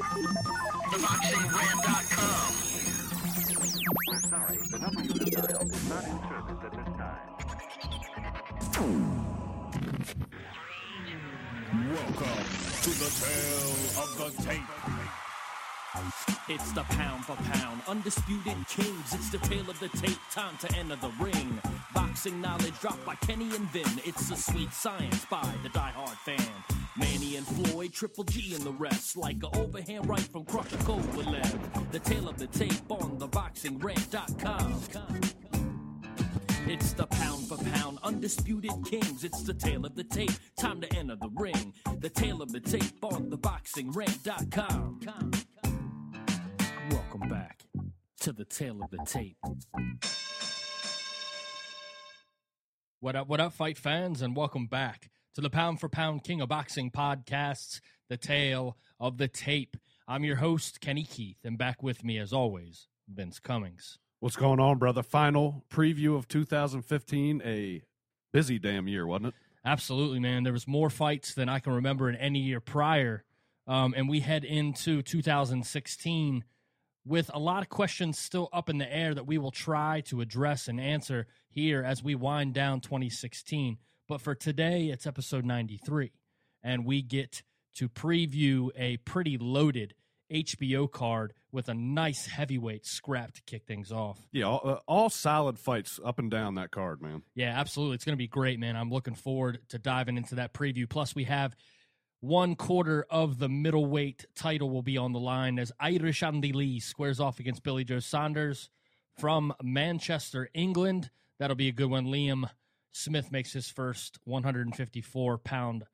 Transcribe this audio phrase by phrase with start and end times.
[0.00, 0.16] Sorry,
[4.70, 7.28] the number you dialed is not in service at this time.
[11.90, 12.46] Welcome
[12.80, 14.99] to the tale of the tape.
[16.48, 19.12] It's the pound for pound, undisputed kings.
[19.12, 21.60] It's the tale of the tape, time to enter the ring.
[21.94, 24.00] Boxing knowledge dropped by Kenny and Vin.
[24.04, 26.52] It's the sweet science by the diehard fan.
[26.96, 29.16] Manny and Floyd, Triple G and the rest.
[29.16, 31.90] Like an overhand right from Crusher Kovalev.
[31.90, 34.80] The tale of the tape on theboxingrant.com.
[36.68, 39.24] It's the pound for pound, undisputed kings.
[39.24, 41.72] It's the tale of the tape, time to enter the ring.
[41.98, 45.00] The tale of the tape on theboxingrant.com.
[45.04, 45.49] Welcome
[47.30, 47.62] back
[48.18, 49.36] to the tale of the tape.
[52.98, 56.40] What up, what up, fight fans, and welcome back to the Pound for Pound King
[56.40, 59.76] of Boxing podcasts, the tale of the tape.
[60.08, 63.98] I'm your host, Kenny Keith, and back with me, as always, Vince Cummings.
[64.18, 65.04] What's going on, brother?
[65.04, 67.42] Final preview of 2015.
[67.44, 67.82] A
[68.32, 69.34] busy damn year, wasn't it?
[69.64, 70.42] Absolutely, man.
[70.42, 73.22] There was more fights than I can remember in any year prior,
[73.68, 76.44] um, and we head into 2016
[77.04, 80.20] with a lot of questions still up in the air that we will try to
[80.20, 83.78] address and answer here as we wind down 2016.
[84.08, 86.12] But for today, it's episode 93,
[86.62, 87.42] and we get
[87.76, 89.94] to preview a pretty loaded
[90.30, 94.20] HBO card with a nice heavyweight scrap to kick things off.
[94.32, 97.22] Yeah, all, uh, all solid fights up and down that card, man.
[97.34, 97.96] Yeah, absolutely.
[97.96, 98.76] It's going to be great, man.
[98.76, 100.88] I'm looking forward to diving into that preview.
[100.88, 101.56] Plus, we have
[102.20, 106.78] one quarter of the middleweight title will be on the line as Irish Andy Lee
[106.78, 108.68] squares off against Billy Joe Saunders
[109.18, 111.10] from Manchester, England.
[111.38, 112.06] That'll be a good one.
[112.06, 112.48] Liam
[112.92, 115.84] Smith makes his first 154 pound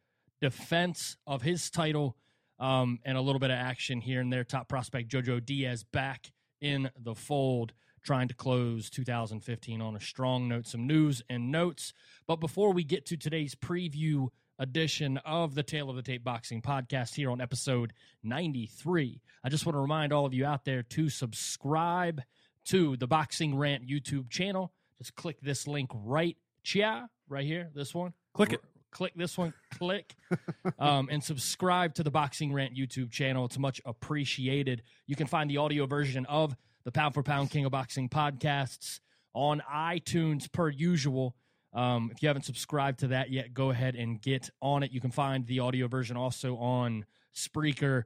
[0.40, 2.16] defense of his title
[2.58, 4.44] um, and a little bit of action here and there.
[4.44, 10.48] Top prospect Jojo Diaz back in the fold, trying to close 2015 on a strong
[10.48, 10.66] note.
[10.66, 11.92] Some news and notes.
[12.26, 16.62] But before we get to today's preview edition of the Tale of the Tape Boxing
[16.62, 20.82] podcast here on episode 93, I just want to remind all of you out there
[20.82, 22.22] to subscribe
[22.66, 24.72] to the Boxing Rant YouTube channel.
[24.98, 28.12] Just click this link right chia right here, this one.
[28.34, 28.60] Click it.
[28.90, 30.14] Click this one, click,
[30.78, 33.44] um, and subscribe to the Boxing Rant YouTube channel.
[33.44, 34.82] It's much appreciated.
[35.06, 39.00] You can find the audio version of the Pound for Pound King of Boxing podcasts
[39.34, 41.36] on iTunes per usual.
[41.72, 44.92] Um, if you haven't subscribed to that yet, go ahead and get on it.
[44.92, 47.04] You can find the audio version also on
[47.34, 48.04] Spreaker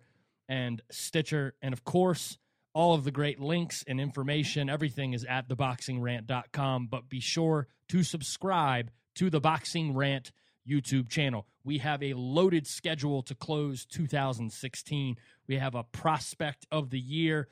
[0.49, 1.55] and Stitcher.
[1.63, 2.39] And of course,
[2.75, 6.89] all of the great links and information, everything is at theboxingrant.com.
[6.89, 10.33] But be sure to subscribe to the Boxing Rant
[10.69, 11.47] YouTube channel.
[11.65, 15.17] We have a loaded schedule to close 2016.
[15.47, 17.49] We have a prospect of the year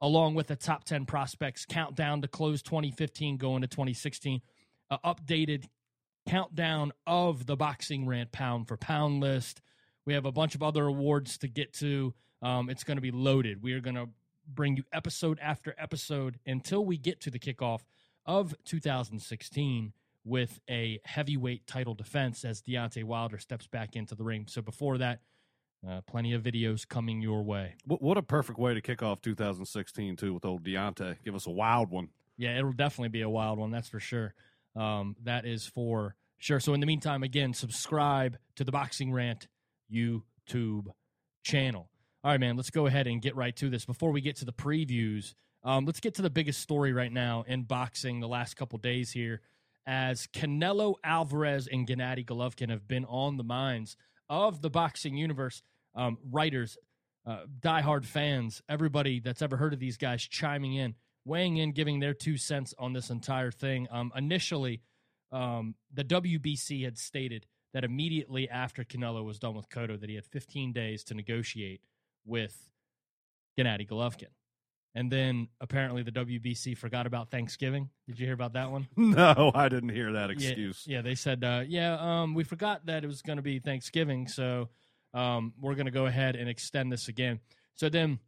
[0.00, 4.40] along with the top 10 prospects countdown to close 2015 going to 2016.
[4.90, 5.64] A updated
[6.28, 9.60] countdown of the Boxing Rant pound for pound list.
[10.04, 12.14] We have a bunch of other awards to get to.
[12.42, 13.62] Um, it's going to be loaded.
[13.62, 14.08] We are going to
[14.46, 17.80] bring you episode after episode until we get to the kickoff
[18.24, 19.92] of 2016
[20.24, 24.46] with a heavyweight title defense as Deontay Wilder steps back into the ring.
[24.48, 25.20] So before that,
[25.88, 27.74] uh, plenty of videos coming your way.
[27.84, 31.16] What, what a perfect way to kick off 2016 too with old Deontay.
[31.24, 32.08] Give us a wild one.
[32.36, 33.70] Yeah, it'll definitely be a wild one.
[33.70, 34.34] That's for sure.
[34.78, 36.60] Um, that is for sure.
[36.60, 39.48] So in the meantime, again, subscribe to the Boxing Rant
[39.92, 40.86] YouTube
[41.42, 41.90] channel.
[42.22, 43.84] All right, man, let's go ahead and get right to this.
[43.84, 45.34] Before we get to the previews,
[45.64, 49.10] um, let's get to the biggest story right now in boxing the last couple days
[49.10, 49.40] here,
[49.86, 53.96] as Canelo Alvarez and Gennady Golovkin have been on the minds
[54.28, 55.62] of the boxing universe,
[55.94, 56.76] um, writers,
[57.26, 62.00] uh, diehard fans, everybody that's ever heard of these guys chiming in, weighing in, giving
[62.00, 63.86] their two cents on this entire thing.
[63.90, 64.82] Um, initially,
[65.32, 70.14] um, the WBC had stated that immediately after Canelo was done with Cotto, that he
[70.14, 71.82] had 15 days to negotiate
[72.24, 72.56] with
[73.58, 74.28] Gennady Golovkin.
[74.94, 77.90] And then apparently the WBC forgot about Thanksgiving.
[78.06, 78.88] Did you hear about that one?
[78.96, 80.84] No, I didn't hear that Yeah, excuse.
[80.86, 84.26] Yeah, they said, uh, yeah, um, we forgot that it was going to be Thanksgiving,
[84.26, 84.70] so
[85.14, 87.40] um, we're going to go ahead and extend this again.
[87.74, 88.18] So then,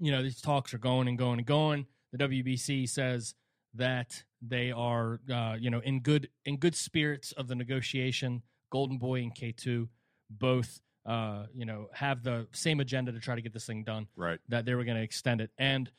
[0.00, 1.86] you know, these talks are going and going and going.
[2.12, 3.34] The WBC says
[3.74, 8.42] that they are, uh, you know, in good in good spirits of the negotiation.
[8.70, 9.88] Golden Boy and K two
[10.30, 14.08] both, uh, you know, have the same agenda to try to get this thing done
[14.16, 14.40] Right.
[14.48, 15.50] that they were going to extend it.
[15.58, 15.90] And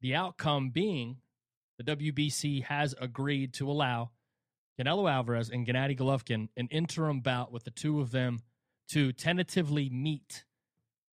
[0.00, 1.16] the outcome being
[1.76, 4.10] the WBC has agreed to allow
[4.78, 8.40] Canelo Alvarez and Gennady Golovkin an interim bout with the two of them
[8.90, 10.44] to tentatively meet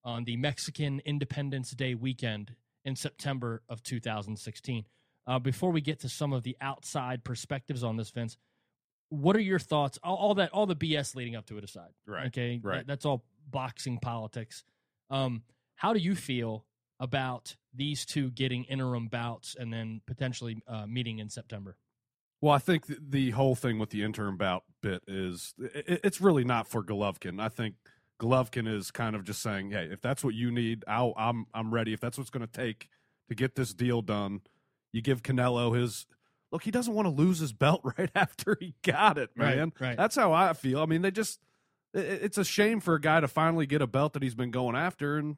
[0.04, 2.54] on the Mexican Independence Day weekend
[2.86, 4.86] in September of 2016.
[5.28, 8.38] Uh, before we get to some of the outside perspectives on this, Vince,
[9.10, 9.98] what are your thoughts?
[10.04, 12.78] All, all that, all the BS leading up to it aside, Right, Okay, right.
[12.78, 14.64] That- that's all boxing politics.
[15.10, 15.44] Um,
[15.76, 16.66] how do you feel
[17.00, 21.78] about these two getting interim bouts and then potentially uh, meeting in September?
[22.42, 26.68] Well, I think the whole thing with the interim bout bit is it's really not
[26.68, 27.42] for Golovkin.
[27.42, 27.76] I think
[28.20, 31.74] Golovkin is kind of just saying, "Hey, if that's what you need, I'll, I'm I'm
[31.74, 31.94] ready.
[31.94, 32.88] If that's what's going to take
[33.30, 34.42] to get this deal done,
[34.94, 36.06] you give Canelo his
[36.52, 36.64] look.
[36.64, 39.74] He doesn't want to lose his belt right after he got it, man.
[39.80, 39.98] right.
[39.98, 40.80] That's how I feel.
[40.82, 41.40] I mean, they just
[41.96, 44.36] i- i- it's a shame for a guy to finally get a belt that he's
[44.36, 45.38] been going after and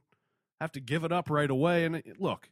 [0.60, 1.84] have to give it up right away.
[1.84, 2.50] And it- look,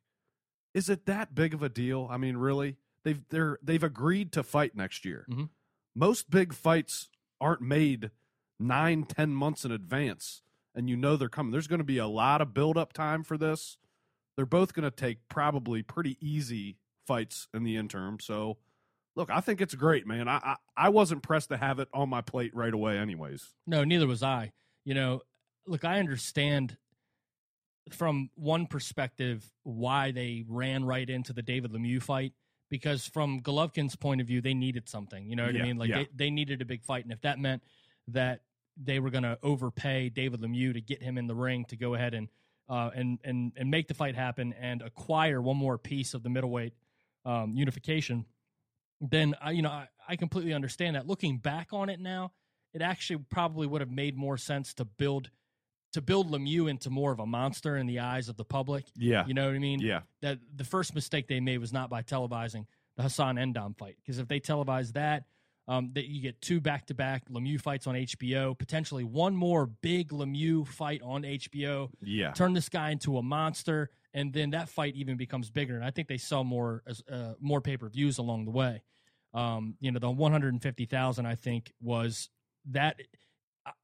[0.75, 2.09] is it that big of a deal?
[2.11, 2.77] I mean, really?
[3.05, 5.25] They've they're they've agreed to fight next year.
[5.31, 5.51] Mhm.
[5.95, 7.09] Most big fights
[7.41, 8.11] aren't made
[8.59, 10.43] nine, ten months in advance,
[10.75, 11.53] and you know they're coming.
[11.53, 13.79] There's going to be a lot of build up time for this.
[14.37, 16.77] They're both going to take probably pretty easy
[17.07, 18.19] fights in the interim.
[18.21, 18.59] So,
[19.15, 20.29] look, I think it's great, man.
[20.29, 23.55] I I, I wasn't pressed to have it on my plate right away, anyways.
[23.67, 24.53] No, neither was I.
[24.85, 25.23] You know,
[25.67, 26.77] look, I understand
[27.91, 32.33] from one perspective why they ran right into the David Lemieux fight
[32.69, 35.29] because from Golovkin's point of view, they needed something.
[35.29, 35.77] You know what Yeah, I mean?
[35.77, 35.99] Like yeah.
[35.99, 37.63] they, they needed a big fight, and if that meant
[38.09, 38.41] that
[38.77, 41.95] they were going to overpay David Lemieux to get him in the ring to go
[41.95, 42.29] ahead and
[42.69, 46.29] uh, and and and make the fight happen and acquire one more piece of the
[46.29, 46.75] middleweight
[47.25, 48.25] um, unification,
[49.01, 51.07] then I, you know I, I completely understand that.
[51.07, 52.33] Looking back on it now,
[52.75, 55.31] it actually probably would have made more sense to build
[55.93, 58.85] to build Lemieux into more of a monster in the eyes of the public.
[58.97, 59.81] Yeah, You know what I mean?
[59.81, 62.67] yeah, That the first mistake they made was not by televising
[62.97, 65.25] the Hassan N'Dam fight because if they televised that,
[65.69, 69.67] um, that you get two back to back Lemieux fights on HBO, potentially one more
[69.67, 71.91] big Lemieux fight on HBO.
[72.03, 72.33] Yeah.
[72.33, 73.91] Turn this guy into a monster.
[74.15, 75.75] And then that fight even becomes bigger.
[75.75, 78.83] And I think they sell more, uh, more pay per views along the way.
[79.35, 82.31] Um, you know, the 150,000, I think, was
[82.71, 83.01] that.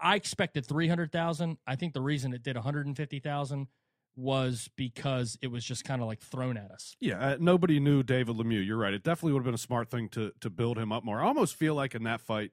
[0.00, 1.58] I expected 300,000.
[1.66, 3.66] I think the reason it did 150,000
[4.16, 6.96] was because it was just kind of like thrown at us.
[7.00, 8.64] Yeah, uh, nobody knew David Lemieux.
[8.66, 8.92] You're right.
[8.94, 11.20] It definitely would have been a smart thing to to build him up more.
[11.20, 12.52] I almost feel like in that fight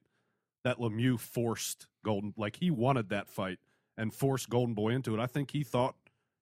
[0.64, 3.60] that Lemieux forced Golden, like he wanted that fight
[3.98, 5.20] and forced Golden Boy into it.
[5.20, 5.96] I think he thought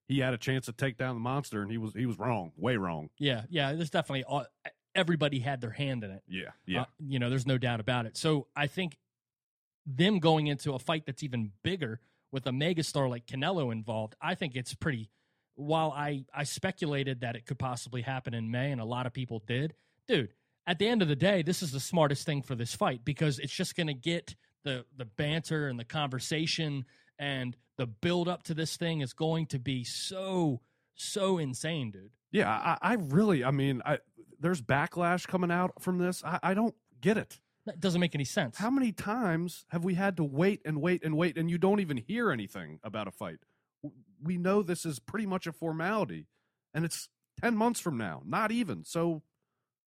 [0.07, 2.51] he had a chance to take down the monster, and he was he was wrong,
[2.55, 3.09] way wrong.
[3.17, 3.73] Yeah, yeah.
[3.73, 4.45] There's definitely all,
[4.95, 6.23] everybody had their hand in it.
[6.27, 8.17] Yeah, yeah, Uh, you know, there's no doubt about it.
[8.17, 8.97] So I think
[9.85, 12.01] them going into a fight that's even bigger
[12.31, 15.09] with a megastar like Canelo involved, I think it's pretty.
[15.55, 19.13] While I I speculated that it could possibly happen in May, and a lot of
[19.13, 19.73] people did,
[20.07, 20.33] dude.
[20.67, 23.39] At the end of the day, this is the smartest thing for this fight because
[23.39, 26.85] it's just going to get the the banter and the conversation
[27.17, 30.59] and the build up to this thing is going to be so
[30.93, 32.11] so insane, dude.
[32.31, 32.49] yeah.
[32.49, 33.99] I, I really, I mean, I
[34.39, 36.23] there's backlash coming out from this.
[36.23, 37.39] I, I don't get it.
[37.67, 38.57] That doesn't make any sense.
[38.57, 41.81] How many times have we had to wait and wait and wait, and you don't
[41.81, 43.39] even hear anything about a fight?
[44.23, 46.27] We know this is pretty much a formality,
[46.73, 47.09] and it's
[47.41, 48.85] ten months from now, not even.
[48.85, 49.21] So,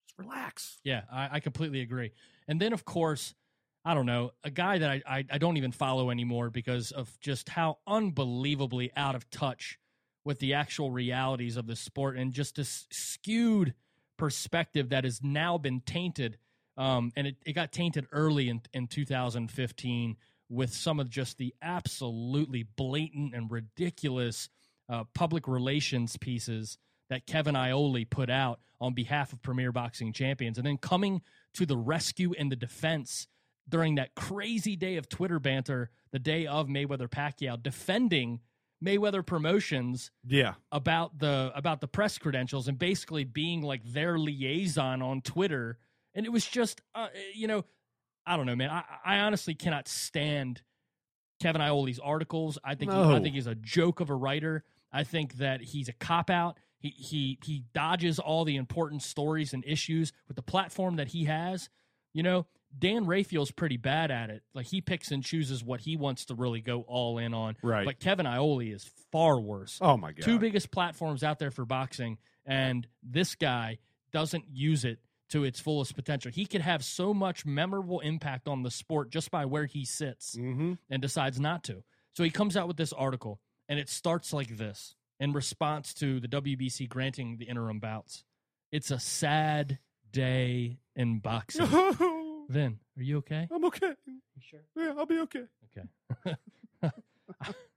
[0.06, 0.78] just relax.
[0.84, 2.12] Yeah, I, I completely agree.
[2.46, 3.34] And then, of course,
[3.82, 7.18] I don't know, a guy that I, I, I don't even follow anymore because of
[7.20, 9.78] just how unbelievably out of touch
[10.22, 13.72] with the actual realities of the sport and just this skewed
[14.18, 16.37] perspective that has now been tainted.
[16.76, 20.16] Um, and it, it got tainted early in, in 2015
[20.48, 24.48] with some of just the absolutely blatant and ridiculous
[24.88, 30.56] uh, public relations pieces that Kevin Iole put out on behalf of Premier Boxing Champions,
[30.56, 31.20] and then coming
[31.54, 33.26] to the rescue and the defense
[33.68, 38.40] during that crazy day of Twitter banter, the day of Mayweather Pacquiao, defending
[38.82, 45.02] Mayweather Promotions Yeah, about the about the press credentials and basically being like their liaison
[45.02, 45.78] on Twitter.
[46.14, 47.64] And it was just, uh, you know,
[48.26, 48.71] I don't know, man.
[48.71, 50.62] I, I honestly cannot stand
[51.40, 52.59] Kevin Iole's articles.
[52.62, 54.64] I think he, I think he's a joke of a writer.
[54.93, 56.59] I think that he's a cop out.
[56.79, 61.25] He he he dodges all the important stories and issues with the platform that he
[61.25, 61.69] has.
[62.12, 64.43] You know, Dan Rafael's pretty bad at it.
[64.55, 67.57] Like he picks and chooses what he wants to really go all in on.
[67.62, 67.85] Right.
[67.85, 70.25] But Kevin Iole is far worse Oh my god.
[70.25, 73.79] two biggest platforms out there for boxing, and this guy
[74.12, 74.99] doesn't use it
[75.30, 76.30] to its fullest potential.
[76.30, 80.37] He could have so much memorable impact on the sport just by where he sits
[80.37, 80.75] Mm-hmm.
[80.90, 81.82] and decides not to.
[82.14, 86.18] So he comes out with this article, and it starts like this in response to
[86.20, 88.25] the WBC granting the interim bouts.
[88.72, 89.78] It's a sad
[90.12, 91.66] day in boxing.
[92.49, 93.46] Vin, are you okay?
[93.50, 93.92] I'm okay.
[94.06, 94.60] You sure?
[94.76, 95.44] Yeah, I'll be okay.
[96.26, 96.34] Okay.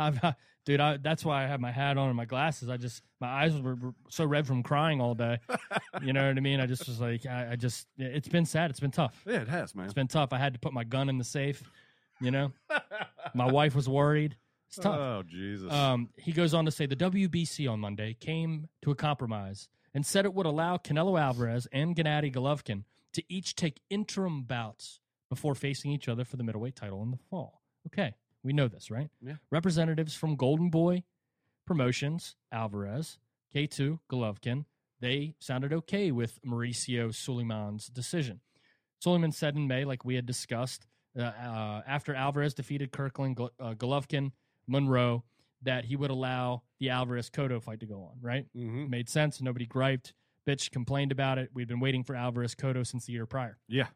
[0.00, 0.32] I've, uh,
[0.64, 2.68] dude, I, that's why I have my hat on and my glasses.
[2.68, 5.38] I just my eyes were, were so red from crying all day.
[6.02, 6.60] you know what I mean?
[6.60, 8.70] I just was like, I, I just, it's been sad.
[8.70, 9.22] It's been tough.
[9.26, 9.84] Yeah, it has, man.
[9.84, 10.32] It's been tough.
[10.32, 11.62] I had to put my gun in the safe.
[12.20, 12.52] You know,
[13.34, 14.36] my wife was worried.
[14.68, 14.98] It's tough.
[14.98, 15.72] Oh Jesus.
[15.72, 20.06] Um, he goes on to say the WBC on Monday came to a compromise and
[20.06, 25.54] said it would allow Canelo Alvarez and Gennady Golovkin to each take interim bouts before
[25.54, 27.62] facing each other for the middleweight title in the fall.
[27.86, 29.08] Okay, we know this, right?
[29.20, 29.34] Yeah.
[29.50, 31.04] Representatives from Golden Boy
[31.66, 33.18] Promotions, Alvarez,
[33.54, 34.64] K2, Golovkin,
[35.00, 38.40] they sounded okay with Mauricio Sulaiman's decision.
[39.00, 40.86] Suleiman said in May, like we had discussed,
[41.18, 44.32] uh, uh, after Alvarez defeated Kirkland, Gol- uh, Golovkin,
[44.66, 45.24] Monroe,
[45.62, 48.46] that he would allow the Alvarez Cotto fight to go on, right?
[48.54, 49.40] hmm Made sense.
[49.40, 50.12] Nobody griped.
[50.48, 51.50] Bitch complained about it.
[51.54, 53.88] We'd been waiting for Alvarez Cotto since the year prior, Yeah.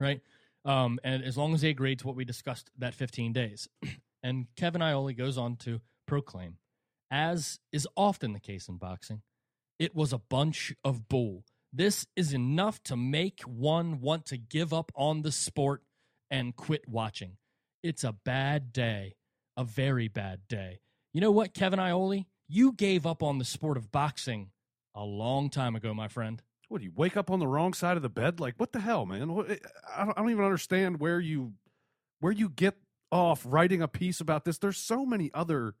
[0.00, 0.20] right?
[0.64, 3.68] Um, and as long as they agreed to what we discussed that 15 days.
[4.22, 6.56] and Kevin Iole goes on to proclaim,
[7.10, 9.22] as is often the case in boxing,
[9.78, 11.44] it was a bunch of bull.
[11.72, 15.82] This is enough to make one want to give up on the sport
[16.30, 17.36] and quit watching.
[17.82, 19.16] It's a bad day,
[19.56, 20.80] a very bad day.
[21.12, 22.26] You know what, Kevin Iole?
[22.48, 24.50] You gave up on the sport of boxing
[24.94, 26.40] a long time ago, my friend.
[26.74, 28.40] What do you wake up on the wrong side of the bed?
[28.40, 29.30] Like what the hell, man?
[29.48, 29.54] Eh,
[29.96, 31.52] I, don't, I don't even understand where you
[32.18, 32.74] where you get
[33.12, 34.58] off writing a piece about this.
[34.58, 35.76] There's so many other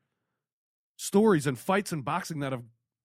[0.96, 2.62] stories and fights in boxing that have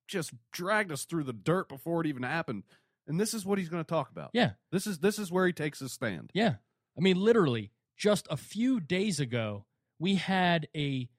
[0.07, 2.61] just dragged us through the dirt before it even happened.
[3.07, 4.29] And this is what he's going to talk about.
[4.33, 4.51] Yeah.
[4.71, 6.29] This is this is where he takes his stand.
[6.35, 6.57] Yeah.
[6.95, 9.65] I mean, literally, just a few days ago,
[9.97, 11.09] we had a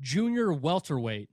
[0.00, 1.28] junior welterweight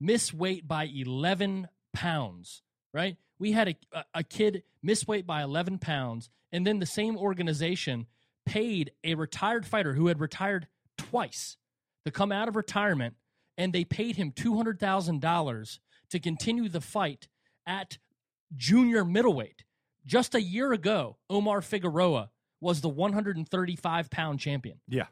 [0.00, 3.16] miss weight by 11 pounds, right?
[3.38, 8.06] We had a, a, kid miss weight by 11 pounds, and then the same organization
[8.46, 10.66] paid a retired fighter who had retired
[10.96, 11.56] twice
[12.04, 13.14] to come out of retirement,
[13.56, 15.78] and they paid him $200,000
[16.10, 17.28] to continue the fight
[17.66, 17.98] at
[18.56, 19.64] junior middleweight.
[20.06, 22.30] Just a year ago, Omar Figueroa
[22.60, 24.80] was the 135 pound champion.
[24.88, 25.06] Yeah.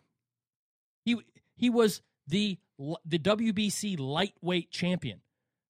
[1.05, 1.17] He
[1.55, 2.59] he was the
[3.05, 5.21] the WBC lightweight champion.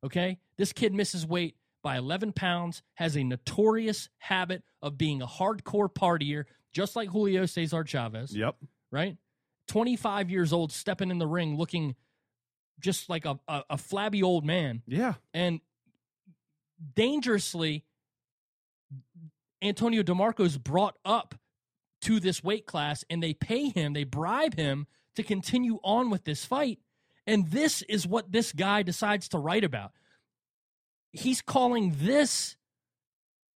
[0.05, 5.26] Okay, this kid misses weight by 11 pounds, has a notorious habit of being a
[5.26, 8.35] hardcore partier, just like Julio Cesar Chavez.
[8.37, 8.57] Yep.
[8.90, 9.16] Right,
[9.69, 11.95] 25 years old, stepping in the ring, looking
[12.81, 15.14] just like a, a, a flabby old man, Yeah.
[15.33, 15.61] and
[16.97, 17.85] dangerously,
[19.62, 21.37] Antonio DeMarco's brought up
[22.02, 26.25] to this weight class and they pay him, they bribe him to continue on with
[26.25, 26.81] this fight.
[27.28, 29.93] And this is what this guy decides to write about.
[31.13, 32.57] He's calling this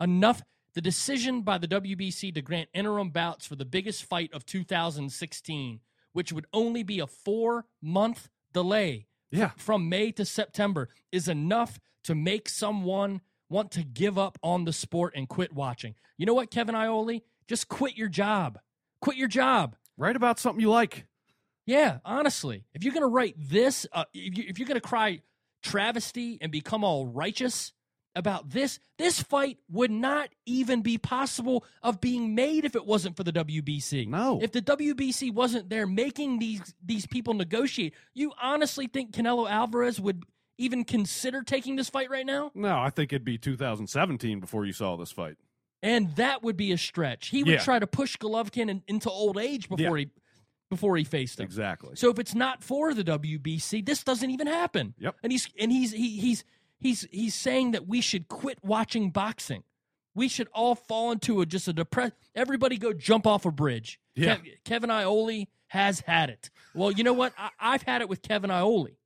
[0.01, 0.43] enough.
[0.75, 5.81] The decision by the WBC to grant interim bouts for the biggest fight of 2016,
[6.13, 9.51] which would only be a four month delay Yeah.
[9.57, 14.73] from May to September, is enough to make someone want to give up on the
[14.73, 15.97] sport and quit watching.
[16.17, 17.23] You know what, Kevin Iole?
[17.49, 18.61] Just quit your job.
[19.01, 19.75] Quit your job.
[19.97, 21.07] Write about something you like.
[21.67, 25.21] Yeah, honestly, if you're gonna write this, uh, if, you, if you're gonna cry
[25.63, 27.73] travesty and become all righteous
[28.17, 33.17] about this, this fight would not even be possible of being made if it wasn't
[33.17, 34.09] for the WBC.
[34.09, 34.41] No.
[34.43, 40.01] if the WBC wasn't there making these these people negotiate, you honestly think Canelo Alvarez
[40.01, 40.25] would
[40.59, 42.51] even consider taking this fight right now?
[42.55, 45.37] No, I think it'd be 2017 before you saw this fight.
[45.83, 47.29] And that would be a stretch.
[47.29, 47.59] He would Yeah.
[47.61, 50.11] try to push Golovkin in, into old age before he
[50.71, 51.45] before he faced him.
[51.45, 51.97] Exactly.
[51.97, 54.95] So if it's not for the WBC, this doesn't even happen.
[54.99, 55.17] Yep.
[55.23, 56.45] And he's and he's he, he's
[56.79, 59.65] he's he's saying that we should quit watching boxing.
[60.15, 62.15] We should all fall into a just a depressed.
[62.35, 64.01] Everybody go jump off a bridge.
[64.15, 64.37] Yeah.
[64.37, 66.51] Kev- Kevin Iole has had it.
[66.75, 67.33] Well, you know what?
[67.37, 68.97] I, I've had it with Kevin Iole,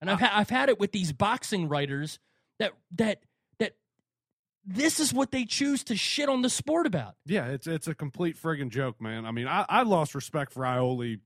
[0.00, 2.18] and I've ha- I've had it with these boxing writers
[2.58, 3.20] that that that
[4.64, 7.14] this is what they choose to shit on the sport about.
[7.26, 9.24] Yeah, it's it's a complete friggin' joke, man.
[9.26, 11.18] I mean, I, I lost respect for Iole.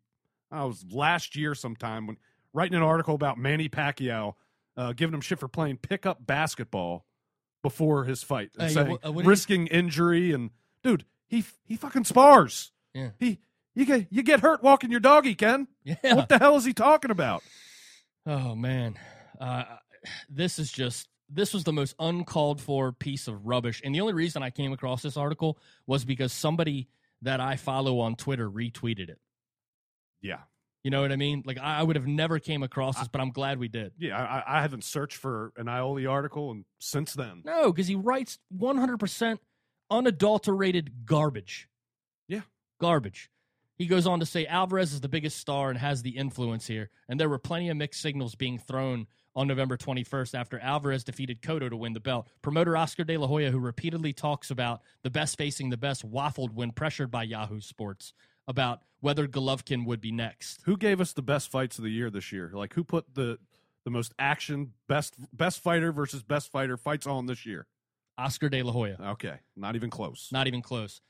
[0.50, 2.16] I was last year sometime when
[2.52, 4.34] writing an article about Manny Pacquiao,
[4.76, 7.04] uh, giving him shit for playing pickup basketball
[7.62, 10.32] before his fight, and Uh, yeah, saying, wh- uh, did he- risking injury.
[10.32, 10.50] And
[10.82, 12.72] dude, he he fucking spars.
[12.94, 13.10] Yeah.
[13.18, 13.40] He
[13.74, 15.68] you get you get hurt walking your doggy, Ken.
[15.84, 16.14] Yeah.
[16.14, 17.42] What the hell is he talking about?
[18.24, 18.98] Oh man,
[19.40, 19.64] uh,
[20.30, 23.80] this is just this was the most uncalled for piece of rubbish.
[23.84, 26.88] And the only reason I came across this article was because somebody
[27.22, 29.18] that I follow on Twitter retweeted it.
[30.22, 30.40] Yeah,
[30.84, 31.42] You know what I mean?
[31.46, 33.92] Like I, I would have never came across this, but I'm glad we did.
[33.98, 34.16] yeah.
[34.18, 38.38] I, I haven't searched for an Iole article, and since then, No, because he writes
[38.56, 39.38] 100%
[39.90, 41.68] unadulterated garbage.
[42.28, 42.42] Yeah.
[42.80, 43.30] Garbage.
[43.76, 46.90] He goes on to say Alvarez is the biggest star and has the influence here,
[47.08, 49.06] and there were plenty of mixed signals being thrown
[49.36, 52.26] on November 21st after Alvarez defeated Cotto to win the belt.
[52.42, 56.54] Promoter Oscar De La Hoya, who repeatedly talks about the best facing the best, waffled
[56.54, 58.14] when pressured by Yahoo Sports
[58.48, 60.62] about whether Golovkin would be next.
[60.64, 62.50] Who gave us the best fights of the year this year?
[62.52, 63.38] Like who put the
[63.84, 67.66] the most action best best fighter versus best fighter fights on this year?
[68.18, 68.96] Oscar De La Hoya.
[69.00, 70.30] Okay, not even close.
[70.32, 71.02] Not even close.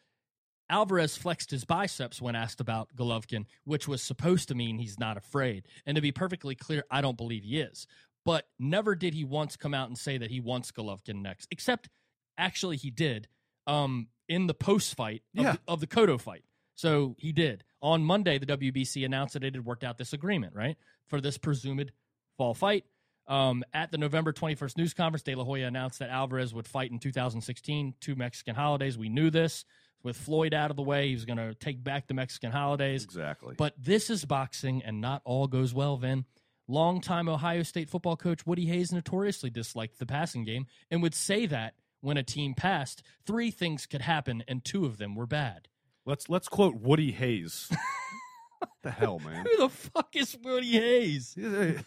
[0.68, 5.16] Alvarez flexed his biceps when asked about Golovkin, which was supposed to mean he's not
[5.16, 5.68] afraid.
[5.86, 7.86] And to be perfectly clear, I don't believe he is.
[8.26, 11.88] But never did he once come out and say that he wants Golovkin next, except
[12.36, 13.28] actually he did
[13.66, 15.52] um, in the post fight of, Yeah.
[15.52, 16.44] the, of the Cotto fight.
[16.74, 17.64] So he did.
[17.80, 21.38] On Monday, the WBC announced that it had worked out this agreement, right, for this
[21.38, 21.92] presumed
[22.36, 22.84] fall fight.
[23.28, 26.90] Um, at the November 21st news conference, De La Hoya announced that Alvarez would fight
[26.92, 28.98] in 2016, two Mexican holidays.
[28.98, 29.64] We knew this.
[30.02, 33.02] With Floyd out of the way, he was going to take back the Mexican holidays.
[33.02, 33.54] Exactly.
[33.56, 36.24] But this is boxing, and not all goes well, Vin.
[36.68, 41.46] Longtime Ohio State football coach Woody Hayes notoriously disliked the passing game and would say
[41.46, 45.68] that when a team passed, three things could happen, and two of them were bad.
[46.04, 47.70] let's let's quote Woody Hayes.
[48.82, 49.44] the hell, man.
[49.50, 51.36] Who the fuck is Woody Hayes?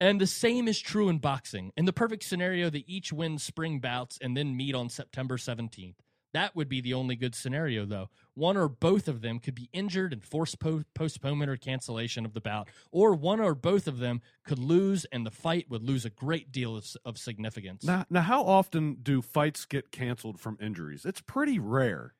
[0.00, 1.72] And the same is true in boxing.
[1.76, 5.94] In the perfect scenario, they each win spring bouts and then meet on September 17th.
[6.34, 8.10] That would be the only good scenario, though.
[8.34, 12.34] One or both of them could be injured and force po- postponement or cancellation of
[12.34, 16.04] the bout, or one or both of them could lose and the fight would lose
[16.04, 17.84] a great deal of, of significance.
[17.84, 21.06] Now, now, how often do fights get canceled from injuries?
[21.06, 22.12] It's pretty rare.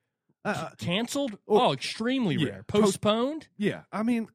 [0.45, 1.37] Uh, Canceled?
[1.47, 2.49] Oh, Oh, extremely yeah.
[2.49, 2.63] rare.
[2.63, 3.49] Postponed?
[3.57, 4.27] yeah, I mean,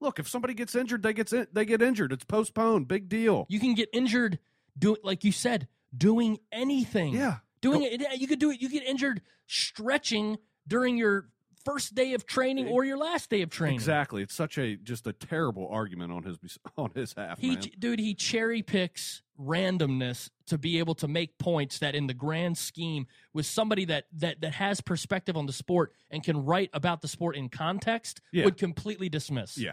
[0.00, 2.12] look, if somebody gets injured, they gets in, they get injured.
[2.12, 2.88] It's postponed.
[2.88, 3.44] Big deal.
[3.50, 4.38] You can get injured
[4.78, 7.12] doing, like you said, doing anything.
[7.14, 7.36] Yeah.
[7.72, 8.20] Doing it.
[8.20, 8.60] You could do it.
[8.62, 11.28] You get injured stretching during your
[11.64, 13.76] first day of training or your last day of training.
[13.76, 14.22] Exactly.
[14.22, 16.38] It's such a just a terrible argument on his
[16.76, 17.38] on his half.
[17.38, 17.62] He, man.
[17.78, 22.56] dude, he cherry picks randomness to be able to make points that, in the grand
[22.58, 27.00] scheme, with somebody that that that has perspective on the sport and can write about
[27.00, 28.44] the sport in context, Yeah.
[28.44, 29.56] would completely dismiss.
[29.58, 29.72] Yeah.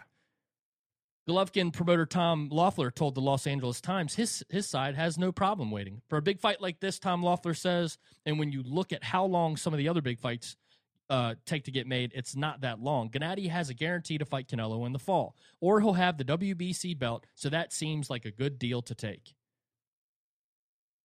[1.30, 5.70] Golovkin promoter Tom Loeffler told the Los Angeles Times his his side has no problem
[5.70, 7.00] waiting for a big fight like this.
[7.00, 10.20] Tom Loeffler says, and when you look at how long some of the other big
[10.20, 10.56] fights
[11.10, 13.10] uh, take to get made, it's not that long.
[13.10, 16.98] Gennady has a guarantee to fight Canelo in the fall, or he'll have the WBC
[16.98, 19.34] belt, so that seems like a good deal to take.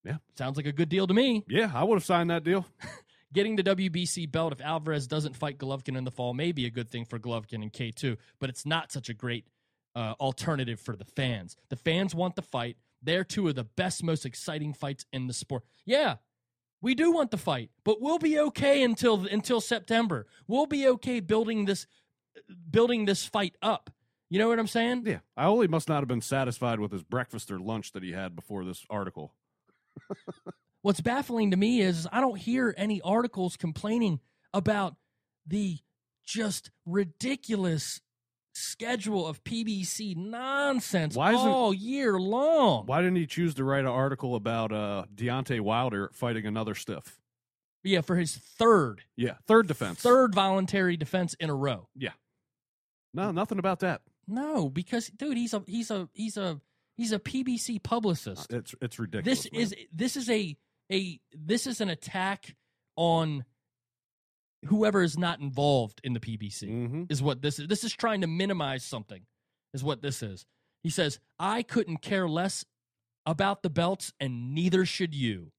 [0.05, 0.19] Yeah.
[0.39, 1.45] sounds like a good deal to me.
[1.49, 2.65] Yeah, I would have signed that deal.
[3.33, 6.71] Getting the WBC belt if Alvarez doesn't fight Golovkin in the fall may be a
[6.71, 9.45] good thing for Golovkin and K2, but it's not such a great
[9.97, 11.57] uh, alternative for the fans.
[11.71, 12.77] The fans want the fight.
[13.03, 15.65] They're two of the best, most exciting fights in the sport.
[15.85, 16.17] Yeah,
[16.83, 20.27] we do want the fight, but we'll be okay until until September.
[20.47, 21.87] We'll be okay building this
[22.71, 23.91] building this fight up.
[24.29, 25.05] You know what I'm saying?
[25.07, 28.37] Yeah, Iole must not have been satisfied with his breakfast or lunch that he had
[28.37, 29.33] before this article.
[30.83, 34.21] What's baffling to me is I don't hear any articles complaining
[34.53, 34.97] about
[35.47, 35.79] the
[36.25, 38.01] just ridiculous
[38.57, 42.87] schedule of PBC nonsense Why all year long.
[42.87, 47.19] Why didn't he choose to write an article about uh, Deontay Wilder fighting another stiff?
[47.85, 50.01] Yeah, for his third, Yeah, third defense.
[50.01, 51.89] third voluntary defense in a row.
[51.95, 52.11] Yeah.
[53.15, 54.03] No, nothing about that.
[54.27, 56.61] No, because dude, he's a he's a he's a
[56.97, 58.53] he's a PBC publicist.
[58.53, 59.45] It's it's ridiculous.
[59.45, 59.63] this man.
[59.63, 60.57] is this is a
[60.93, 62.57] a this is an attack
[62.97, 63.45] on
[64.69, 66.69] whoever is not involved in the PBC.
[66.69, 67.11] Mhm.
[67.11, 67.69] is what this is.
[67.69, 69.27] This is trying to minimize something,
[69.75, 70.47] is what this is.
[70.83, 72.65] He says, I couldn't care less
[73.25, 75.53] about the belts, and neither should you.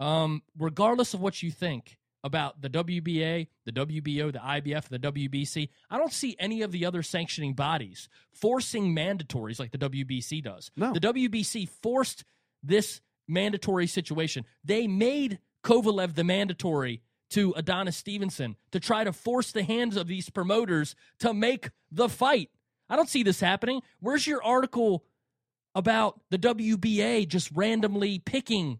[0.00, 5.68] Um, regardless of what you think about the WBA, the WBO, the IBF, the WBC,
[5.88, 10.70] I don't see any of the other sanctioning bodies forcing mandatories like the WBC does.
[10.76, 10.92] No.
[10.92, 12.24] The WBC forced
[12.62, 14.44] this mandatory situation.
[14.64, 20.06] They made Kovalev the mandatory to Adonis Stevenson to try to force the hands of
[20.06, 22.50] these promoters to make the fight.
[22.88, 23.82] I don't see this happening.
[24.00, 25.04] Where's your article
[25.74, 28.78] about the WBA just randomly picking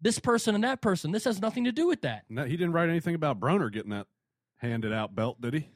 [0.00, 1.12] this person and that person?
[1.12, 2.24] This has nothing to do with that.
[2.28, 4.06] No, he didn't write anything about Broner getting that
[4.58, 5.68] handed out belt, did he?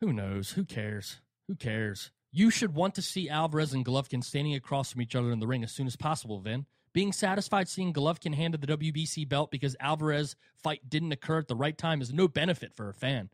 [0.00, 0.52] Who knows?
[0.52, 1.20] Who cares?
[1.48, 2.12] Who cares?
[2.30, 5.46] You should want to see Alvarez and Golovkin standing across from each other in the
[5.46, 6.66] ring as soon as possible, Vin.
[6.92, 11.54] Being satisfied seeing Golovkin handed the WBC belt because Alvarez fight didn't occur at the
[11.56, 13.30] right time is no benefit for a fan.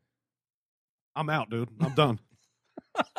[1.16, 1.68] I'm out, dude.
[1.80, 2.18] I'm done.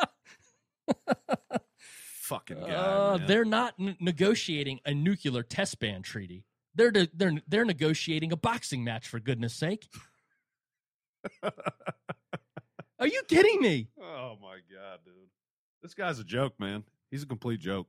[1.88, 2.66] Fucking guy.
[2.72, 6.44] Uh, they're not n- negotiating a nuclear test ban treaty.
[6.74, 9.88] They're de- they're they're negotiating a boxing match for goodness sake.
[11.42, 13.88] Are you kidding me?
[14.00, 15.14] Oh my god, dude.
[15.82, 16.82] This guy's a joke, man.
[17.10, 17.86] He's a complete joke.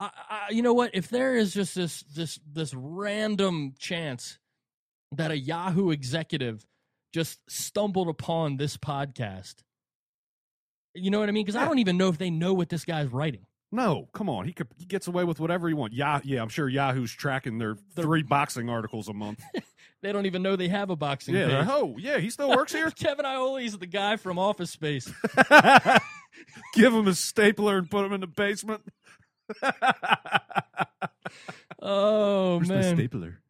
[0.00, 0.90] I, I, you know what?
[0.94, 4.38] If there is just this this this random chance
[5.12, 6.66] that a Yahoo executive
[7.12, 9.56] just stumbled upon this podcast,
[10.94, 11.44] you know what I mean?
[11.44, 13.46] Because I don't even know if they know what this guy's writing.
[13.72, 14.44] No, come on.
[14.46, 15.96] He could he gets away with whatever he wants.
[15.96, 19.42] Yeah, yeah, I'm sure Yahoo's tracking their They're- three boxing articles a month.
[20.02, 21.68] They don't even know they have a boxing yeah, page.
[21.70, 22.90] oh, yeah, he still works here.
[22.98, 25.10] Kevin Iole's the guy from Office Space.
[26.74, 28.82] Give him a stapler and put him in the basement.
[31.80, 32.96] Oh man.
[32.96, 33.40] stapler?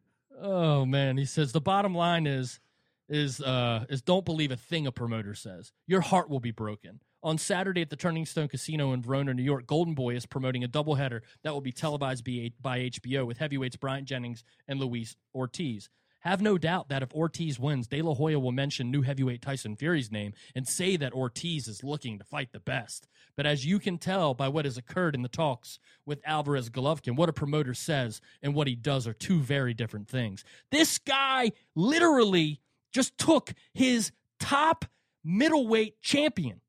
[0.41, 2.59] Oh man, he says the bottom line is
[3.07, 5.71] is uh is don't believe a thing a promoter says.
[5.87, 6.99] Your heart will be broken.
[7.23, 10.63] On Saturday at the Turning Stone Casino in Verona, New York, Golden Boy is promoting
[10.63, 15.15] a doubleheader that will be televised by by HBO with heavyweights Bryant Jennings and Luis
[15.33, 15.89] Ortiz.
[16.25, 19.75] Have no doubt that if Ortiz wins, De La Hoya will mention new heavyweight Tyson
[19.75, 23.07] Fury's name and say that Ortiz is looking to fight the best.
[23.37, 27.15] But as you can tell by what has occurred in the talks with Alvarez Golovkin,
[27.15, 30.43] what a promoter says and what he does are two very different things.
[30.71, 32.59] This guy literally
[32.91, 34.85] just took his top
[35.23, 36.59] middleweight champion.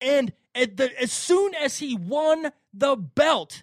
[0.00, 3.62] And the, as soon as he won the belt,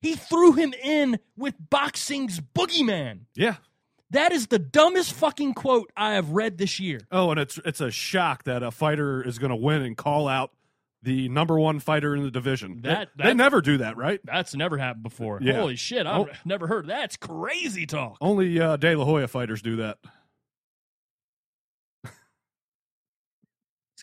[0.00, 3.26] he threw him in with boxing's boogeyman.
[3.34, 3.56] Yeah.
[4.10, 7.00] That is the dumbest fucking quote I have read this year.
[7.12, 10.28] Oh, and it's it's a shock that a fighter is going to win and call
[10.28, 10.50] out
[11.02, 12.80] the number one fighter in the division.
[12.82, 14.18] They- That- they, never do that, right?
[14.24, 15.38] That's never happened before.
[15.42, 15.60] Yeah.
[15.60, 16.28] Holy shit, I've Oh.
[16.44, 16.86] never heard.
[16.86, 18.16] That's crazy talk.
[18.20, 19.98] Only uh, De La Hoya fighters do that.
[22.02, 22.12] This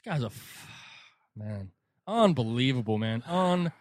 [0.05, 0.67] guy's a f-
[1.35, 1.71] man.
[2.07, 3.23] Unbelievable, man.
[3.23, 3.71] Unbelievable.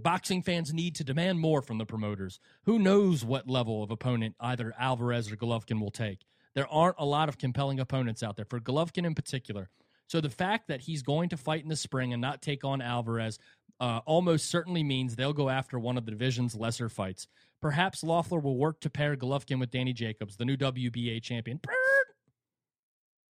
[0.00, 2.40] Boxing fans need to demand more from the promoters.
[2.64, 6.24] Who knows what level of opponent either Alvarez or Golovkin will take?
[6.54, 9.70] There aren't a lot of compelling opponents out there for Golovkin in particular.
[10.08, 12.82] So the fact that he's going to fight in the spring and not take on
[12.82, 13.38] Alvarez
[13.80, 17.26] uh, almost certainly means they'll go after one of the division's lesser fights.
[17.60, 21.60] Perhaps Loeffler will work to pair Golovkin with Danny Jacobs, the new WBA champion.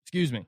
[0.05, 0.47] Excuse me.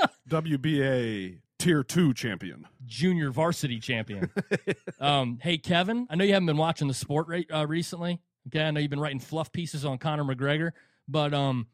[0.28, 2.66] WBA Tier Two champion.
[2.86, 4.30] junior varsity champion.
[5.00, 8.20] um, hey, Kevin, I know you haven't been watching the sport re- uh, recently.
[8.48, 10.70] Okay, I know you've been writing fluff pieces on Conor McGregor,
[11.08, 11.66] but um,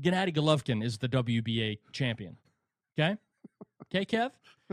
[0.00, 2.36] Gennady Golovkin is the WBA champion.
[2.98, 3.16] Okay,
[3.94, 4.32] okay, Kev.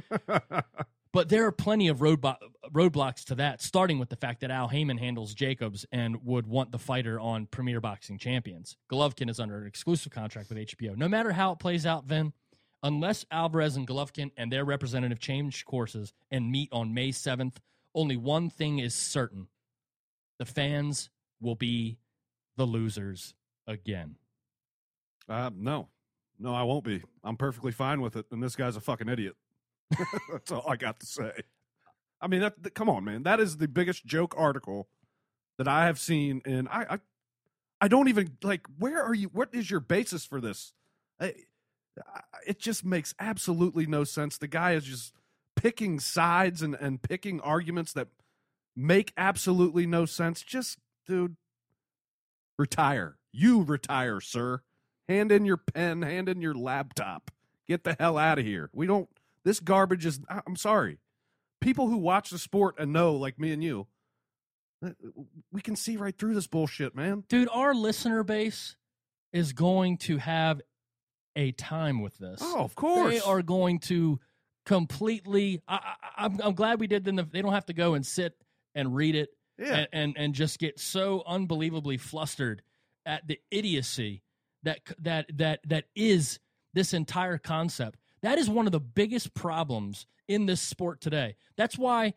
[1.11, 2.37] But there are plenty of roadblo-
[2.71, 6.71] roadblocks to that, starting with the fact that Al Haymon handles Jacobs and would want
[6.71, 8.77] the fighter on Premier Boxing Champions.
[8.91, 10.95] Golovkin is under an exclusive contract with HBO.
[10.95, 12.31] No matter how it plays out, Vin,
[12.83, 17.55] unless Alvarez and Golovkin and their representative change courses and meet on May 7th,
[17.95, 19.47] only one thing is certain
[20.37, 21.09] the fans
[21.41, 21.97] will be
[22.57, 23.33] the losers
[23.67, 24.15] again.
[25.27, 25.89] Uh, no,
[26.39, 27.03] no, I won't be.
[27.23, 28.25] I'm perfectly fine with it.
[28.31, 29.35] And this guy's a fucking idiot.
[30.31, 31.31] That's all I got to say.
[32.21, 33.23] I mean, that, that- come on, man.
[33.23, 34.87] That is the biggest joke article
[35.57, 36.99] that I have seen, and I, I,
[37.81, 38.65] I don't even like.
[38.77, 39.27] Where are you?
[39.27, 40.73] What is your basis for this?
[41.19, 41.33] I,
[42.45, 44.37] it just makes absolutely no sense.
[44.37, 45.13] The guy is just
[45.55, 48.07] picking sides and and picking arguments that
[48.75, 50.41] make absolutely no sense.
[50.41, 51.35] Just, dude,
[52.57, 53.17] retire.
[53.31, 54.61] You retire, sir.
[55.07, 57.31] Hand in your pen, hand in your laptop.
[57.67, 58.69] Get the hell out of here.
[58.73, 59.09] We don't,
[59.43, 60.99] this garbage is, I'm sorry.
[61.61, 63.87] People who watch the sport and know, like me and you,
[65.51, 67.25] we can see right through this bullshit, man.
[67.27, 68.77] Dude, our listener base
[69.33, 70.61] is going to have
[71.35, 72.39] a time with this.
[72.41, 73.11] Oh, of course.
[73.13, 74.19] They are going to
[74.65, 75.61] completely.
[75.67, 77.05] I, I, I'm, I'm glad we did.
[77.05, 78.35] Then they don't have to go and sit
[78.75, 79.73] and read it yeah.
[79.73, 82.61] and, and and just get so unbelievably flustered
[83.05, 84.21] at the idiocy
[84.63, 86.39] that that that that is
[86.73, 87.99] this entire concept.
[88.21, 91.35] That is one of the biggest problems in this sport today.
[91.55, 92.13] That's why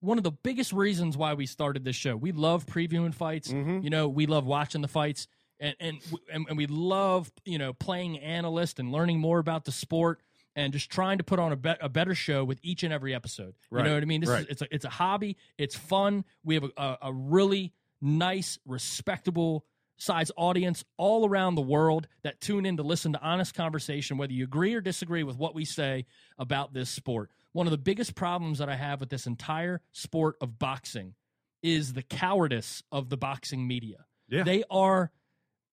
[0.00, 2.16] one of the biggest reasons why we started this show.
[2.16, 3.52] We love previewing fights.
[3.52, 3.84] Mhm.
[3.84, 5.28] You know, we love watching the fights,
[5.60, 5.98] and and
[6.32, 10.20] and, and we love you know playing analyst and learning more about the sport.
[10.56, 13.14] And just trying to put on a, be- a better show with each and every
[13.14, 13.54] episode.
[13.70, 14.20] You Right, know what I mean?
[14.20, 14.40] This right.
[14.42, 15.36] is it's a it's a hobby.
[15.58, 16.24] It's fun.
[16.42, 19.64] We have a, a, a really nice, respectable
[19.96, 24.32] size audience all around the world that tune in to listen to honest conversation, whether
[24.32, 26.04] you agree or disagree with what we say
[26.36, 27.30] about this sport.
[27.52, 31.14] One of the biggest problems that I have with this entire sport of boxing
[31.62, 34.06] is the cowardice of the boxing media.
[34.28, 34.42] Yeah.
[34.42, 35.10] They are,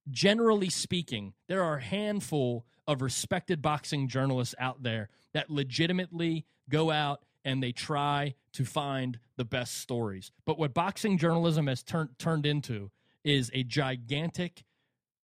[0.10, 6.92] generally speaking, there are a handful of respected boxing journalists out there that legitimately go
[6.92, 10.32] out and they try to find the best stories.
[10.46, 12.92] But what boxing journalism has turned turned into
[13.24, 14.64] is a gigantic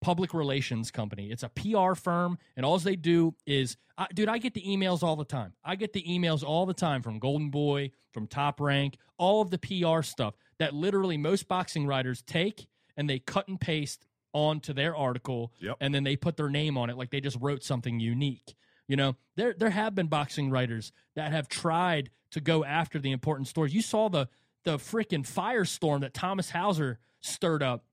[0.01, 1.31] public relations company.
[1.31, 5.03] It's a PR firm, and all they do is, I, dude, I get the emails
[5.03, 5.53] all the time.
[5.65, 9.51] I get the emails all the time from Golden Boy, from Top Rank, all of
[9.51, 12.67] the PR stuff that literally most boxing writers take
[12.97, 15.77] and they cut and paste onto their article, Yep.
[15.81, 18.55] and then they put their name on it like they just wrote something unique.
[18.89, 23.11] You know, there there have been boxing writers that have tried to go after the
[23.13, 23.75] important stories.
[23.75, 24.29] You saw the
[24.65, 27.85] the freaking firestorm that Thomas Hauser stirred up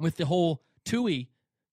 [0.00, 1.28] with the whole Tui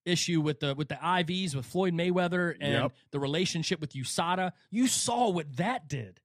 [0.05, 2.91] issue with the with the IVs with Floyd Mayweather and Yep.
[3.11, 4.51] the relationship with USADA.
[4.69, 6.19] You saw what that did.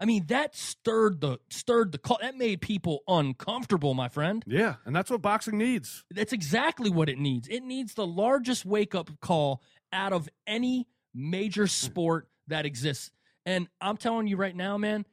[0.00, 2.18] I mean, that stirred the stirred the call.
[2.20, 4.42] That made people uncomfortable, my friend.
[4.46, 6.04] Yeah, and that's what boxing needs.
[6.10, 7.48] That's exactly what it needs.
[7.48, 13.10] It needs the largest wake up call out of any major sport that exists.
[13.46, 15.06] And I'm telling you right now, man,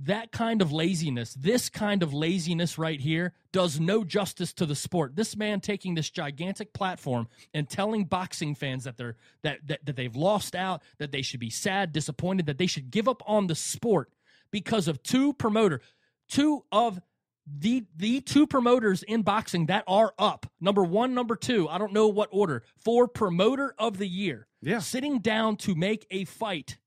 [0.00, 4.76] that kind of laziness, this kind of laziness right here, does no justice to the
[4.76, 5.16] sport.
[5.16, 9.96] This man taking this gigantic platform and telling boxing fans that they're that that, that
[9.96, 13.48] they've lost out, that they should be sad, disappointed, that they should give up on
[13.48, 14.10] the sport
[14.50, 15.80] because of two promoter,
[16.28, 17.00] two of
[17.46, 20.46] the the two promoters in boxing that are up.
[20.60, 21.68] Number one, number two.
[21.68, 24.46] I don't know what order for promoter of the year.
[24.60, 24.80] Yeah.
[24.80, 26.78] sitting down to make a fight.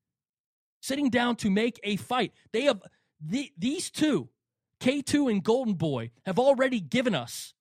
[0.82, 2.34] Sitting down to make a fight.
[2.52, 2.82] They have
[3.22, 4.30] the, these two,
[4.80, 7.54] K two and Golden Boy, have already given us.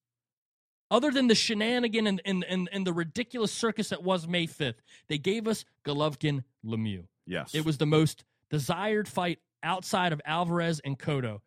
[0.91, 4.81] Other than the shenanigan and, and, and, and the ridiculous circus that was May 5th,
[5.09, 7.05] they gave us Golovkin Lemieux.
[7.27, 7.55] Yes.
[7.55, 11.43] It was the most desired fight outside of Alvarez and Cotto.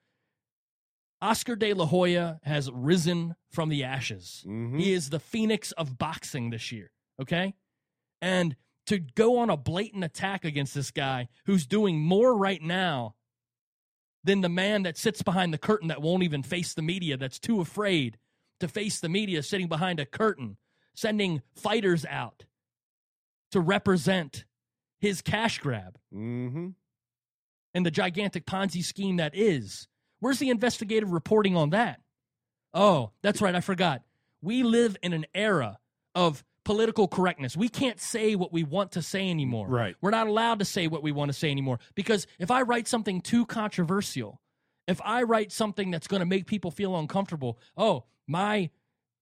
[1.21, 4.43] Oscar de la Hoya has risen from the ashes.
[4.47, 4.79] Mhm.
[4.79, 7.53] He is the phoenix of boxing this year, okay?
[8.21, 8.55] And
[8.87, 13.15] to go on a blatant attack against this guy who's doing more right now
[14.23, 17.39] than the man that sits behind the curtain that won't even face the media, that's
[17.39, 18.17] too afraid
[18.59, 20.57] to face the media sitting behind a curtain,
[20.95, 22.45] sending fighters out
[23.51, 24.45] to represent
[24.99, 26.69] his cash grab Mm-hmm.
[27.73, 29.87] and the gigantic Ponzi scheme that is.
[30.19, 31.99] Where's the investigative reporting on that?
[32.73, 33.53] Oh, that's right.
[33.55, 34.01] I forgot.
[34.41, 35.77] We live in an era
[36.15, 37.57] of political correctness.
[37.57, 39.67] We can't say what we want to say anymore.
[39.67, 39.95] Right.
[40.01, 42.87] We're not allowed to say what we want to say anymore because if I write
[42.87, 44.41] something too controversial,
[44.87, 48.69] if I write something that's going to make people feel uncomfortable, oh, my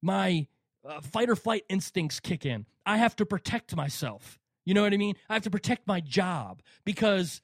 [0.02, 0.48] my
[0.88, 2.66] uh, fight or flight instincts kick in.
[2.86, 4.40] I have to protect myself.
[4.66, 5.16] You know what I mean?
[5.30, 7.42] I have to protect my job because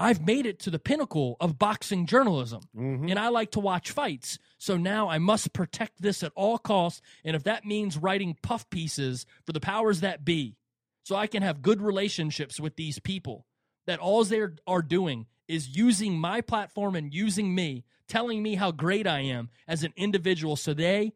[0.00, 3.10] I've made it to the pinnacle of boxing journalism Mhm.
[3.10, 4.38] and I like to watch fights.
[4.56, 7.02] So now I must protect this at all costs.
[7.22, 10.56] And if that means writing puff pieces for the powers that be,
[11.04, 13.46] so I can have good relationships with these people,
[13.86, 18.70] that all they are doing is using my platform and using me, telling me how
[18.70, 21.12] great I am as an individual so they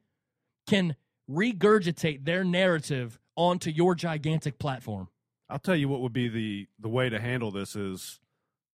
[0.66, 0.96] can
[1.30, 5.08] regurgitate their narrative onto your gigantic platform.
[5.48, 8.20] I'll tell you what would be the the way to handle this is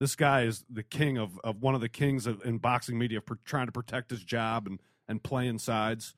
[0.00, 3.20] this guy is the king of, of one of the kings of, in boxing media
[3.20, 6.14] for trying to protect his job and, and playing sides.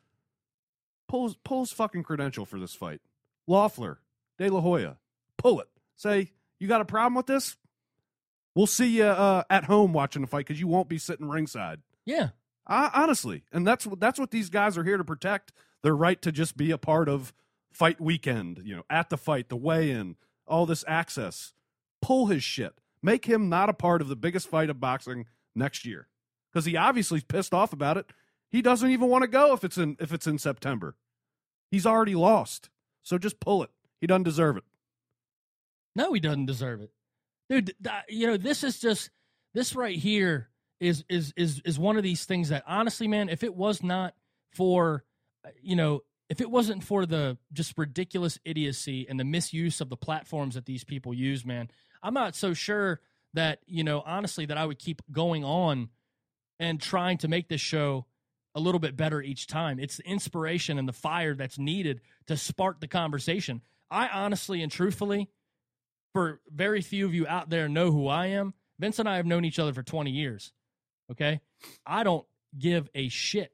[1.09, 3.01] Pull his, pull his fucking credential for this fight.
[3.47, 4.01] Loeffler,
[4.39, 4.99] De La Hoya,
[5.37, 5.69] pull it.
[5.97, 7.57] Say, you got a problem with this?
[8.55, 11.81] We'll see you uh, at home watching the fight because you won't be sitting ringside.
[12.05, 12.29] Yeah.
[12.67, 15.53] I, honestly, and that's what that's what these guys are here to protect.
[15.83, 17.33] Their right to just be a part of
[17.73, 18.61] fight weekend.
[18.65, 20.17] You know, at the fight, the weigh-in,
[20.47, 21.53] all this access.
[22.01, 22.81] Pull his shit.
[23.03, 26.09] Make him not a part of the biggest fight of boxing next year
[26.53, 28.07] because he obviously is pissed off about it.
[28.51, 30.97] He doesn't even want to go if it's in if it's in September.
[31.71, 32.69] He's already lost,
[33.03, 33.71] so just pull it.
[34.01, 34.65] He doesn't deserve it.
[35.97, 36.91] No, he doesn't deserve it,
[37.49, 37.75] dude.
[38.09, 39.11] you know, this is just
[39.55, 40.49] this right here
[40.81, 44.15] is is is is one of these things that honestly, man, if it was not
[44.53, 45.05] for,
[45.47, 49.89] uh, you know, if it wasn't for the just ridiculous idiocy and the misuse of
[49.89, 51.71] the platforms that these people use, man,
[52.03, 53.01] I'm not so sure
[53.35, 55.89] that you know, honestly, that I would keep going on
[56.59, 58.07] and trying to make this show
[58.55, 59.79] a little bit better each time.
[59.79, 63.63] It's the inspiration and the fire that's needed to spark the conversation.
[63.91, 65.31] I honestly and truthfully,
[66.13, 69.27] for very few of you out there know who I am, Vince and I have
[69.27, 70.53] known each other for 20 years.
[71.11, 71.41] Okay?
[71.87, 72.27] I don't
[72.59, 73.53] give a shit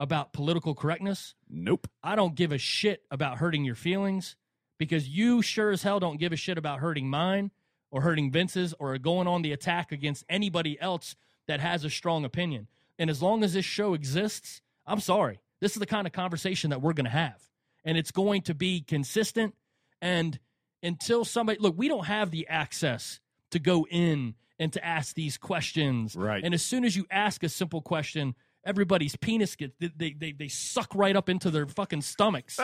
[0.00, 1.34] about political correctness.
[1.48, 1.88] Nope.
[2.02, 4.36] I don't give a shit about hurting your feelings
[4.78, 7.50] because you sure as hell don't give a shit about hurting mine
[7.90, 11.14] or hurting Vince's or going on the attack against anybody else
[11.46, 12.66] that has a strong opinion.
[12.98, 15.40] And as long as this show exists, I'm sorry.
[15.60, 17.48] This is the kind of conversation that we're going to have.
[17.84, 19.54] And it's going to be consistent.
[20.00, 20.38] And
[20.82, 25.36] until somebody, look, we don't have the access to go in and to ask these
[25.36, 26.14] questions.
[26.14, 26.42] Right.
[26.44, 30.48] And as soon as you ask a simple question, everybody's penis gets they, they they
[30.48, 32.58] suck right up into their fucking stomachs.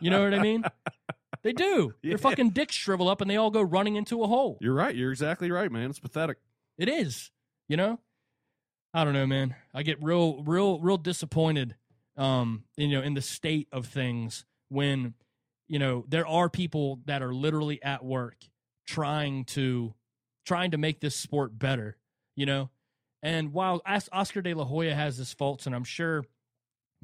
[0.00, 0.64] You know what I mean?
[1.42, 1.94] They do.
[2.02, 2.10] Yeah.
[2.10, 4.58] Their fucking dicks shrivel up and they all go running into a hole.
[4.60, 4.94] You're right.
[4.94, 5.88] You're exactly right, man.
[5.88, 6.36] It's pathetic.
[6.76, 7.30] It is.
[7.66, 7.98] You know?
[8.92, 9.54] I don't know, man.
[9.72, 11.76] I get real real real disappointed
[12.18, 15.14] um you know in the state of things when
[15.66, 18.36] you know there are people that are literally at work
[18.86, 19.94] trying to
[20.44, 21.96] trying to make this sport better,
[22.34, 22.70] you know?
[23.22, 26.24] And while Oscar De La Hoya has his faults and I'm sure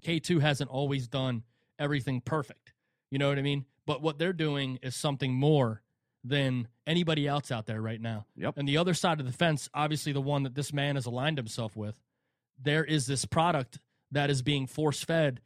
[0.02, 1.42] K2 hasn't always done
[1.78, 2.72] everything perfect.
[3.10, 3.66] You know what I mean?
[3.86, 5.82] But what they're doing is something more
[6.24, 8.26] than anybody else out there right now.
[8.36, 8.54] Yep.
[8.56, 11.38] And the other side of the fence, obviously the one that this man has aligned
[11.38, 11.94] himself with,
[12.60, 13.78] there is this product
[14.10, 15.40] that is being force fed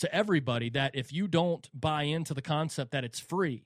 [0.00, 3.64] to everybody that if you don't buy into the concept that it's free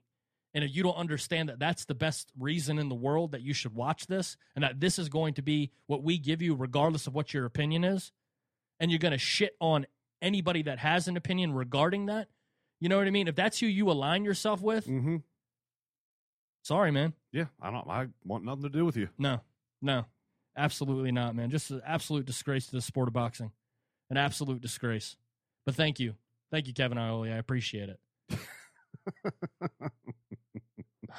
[0.54, 3.54] and if you don't understand that that's the best reason in the world that you
[3.54, 7.06] should watch this and that this is going to be what we give you regardless
[7.06, 8.12] of what your opinion is
[8.80, 9.86] and you're going to shit on
[10.20, 12.28] anybody that has an opinion regarding that
[12.80, 13.28] you know what i mean?
[13.28, 15.16] If that's who you align yourself with Mm-hmm.
[16.62, 17.14] sorry man.
[17.32, 17.88] Yeah, I don't.
[17.88, 19.08] I want nothing to do with you.
[19.18, 19.40] no
[19.80, 20.04] no
[20.56, 21.50] absolutely not man.
[21.50, 23.52] Just an absolute disgrace to the sport of boxing.
[24.10, 25.16] An absolute disgrace.
[25.64, 26.14] But thank you.
[26.50, 27.32] Thank you kevin Iole.
[27.32, 27.98] I appreciate it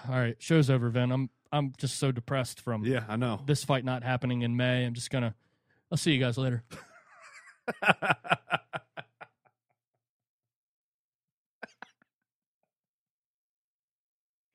[0.09, 3.41] all right show's over vin i'm i'm just so depressed from Yeah, I know.
[3.45, 5.35] this fight not happening in may i'm just gonna
[5.91, 6.63] i'll see you guys later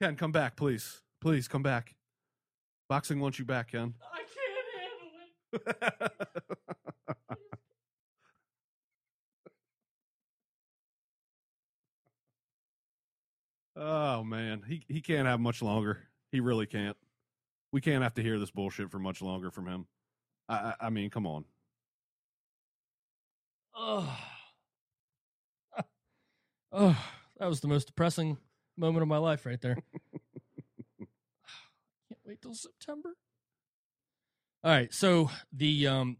[0.01, 1.01] Ken, come back, please.
[1.20, 1.94] Please come back.
[2.88, 3.94] Boxing wants you back, Ken.
[4.12, 4.18] i
[5.53, 6.12] can't handle it
[13.78, 16.08] oh man, he he can't have much longer.
[16.32, 16.96] He really can't.
[17.72, 19.86] We can't have to hear this bullshit for much longer from him.
[20.48, 21.44] I I, I mean, come on.
[23.74, 24.18] oh.
[26.72, 27.04] oh
[27.38, 28.36] that was the most depressing
[28.76, 29.74] moment of my life right there
[30.98, 31.08] can't
[32.26, 33.10] wait till september
[34.62, 36.16] all right so the um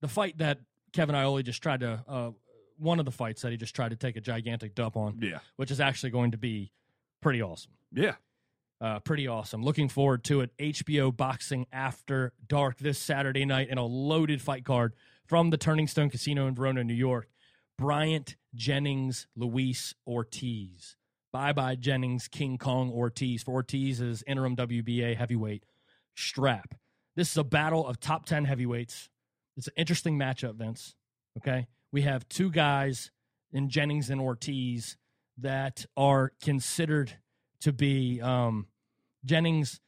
[0.00, 0.58] the fight that
[0.92, 2.30] kevin Iole just tried to uh
[2.78, 5.40] one of the fights that he just tried to take a gigantic dump on Yeah,
[5.56, 6.70] which is actually going to be
[7.20, 8.14] pretty awesome yeah.
[8.80, 9.62] uh, pretty awesome.
[9.62, 10.50] Looking forward to it.
[10.58, 14.94] HBO Boxing After Dark this Saturday night in a loaded fight card
[15.26, 17.28] from the Turning Stone Casino in Verona, New York.
[17.78, 20.96] Bryant Jennings, Luis Ortiz.
[21.32, 23.42] Bye bye Jennings, King Kong Ortiz.
[23.42, 25.64] For Ortiz's interim WBA heavyweight
[26.16, 26.74] strap.
[27.14, 29.10] This is a battle of top 10 heavyweights.
[29.56, 30.94] It's an interesting matchup, Vince.
[31.38, 31.68] Okay.
[31.92, 33.10] We have two guys
[33.52, 34.96] in Jennings and Ortiz
[35.38, 37.12] that are considered
[37.60, 38.66] to be um,
[39.24, 39.80] Jennings,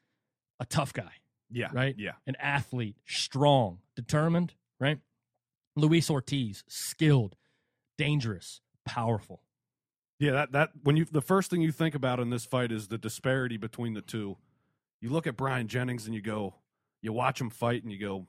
[0.59, 1.13] a tough guy,
[1.51, 1.69] Yeah.
[1.73, 1.95] Right?
[1.99, 2.13] Yeah.
[2.27, 4.99] an athlete, strong, determined, right?
[5.77, 7.37] Luis Ortiz, skilled,
[7.97, 9.43] dangerous, powerful.
[10.19, 12.89] Yeah, that that when you the first thing you think about in this fight is
[12.89, 14.37] the disparity between the two.
[15.01, 16.57] You look at Bryant Jennings and you go,
[17.01, 18.27] you watch him fight and you go,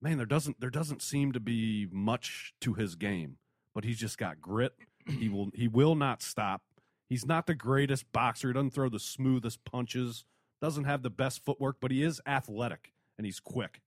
[0.00, 3.38] man, there doesn't there doesn't seem to be much to his game,
[3.74, 4.74] but he's just got grit.
[5.08, 6.62] He will he will not stop.
[7.08, 8.48] He's not the greatest boxer.
[8.48, 10.24] He doesn't throw the smoothest punches.
[10.60, 13.80] Doesn't have the best footwork, but he is athletic and he's quick.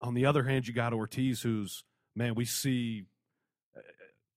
[0.00, 1.84] On the other hand, you got Ortiz, who's
[2.16, 3.04] man, we see
[3.76, 3.80] uh,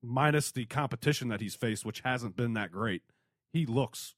[0.03, 3.03] minus the competition that he's faced, which hasn't been that great.
[3.53, 4.15] He looks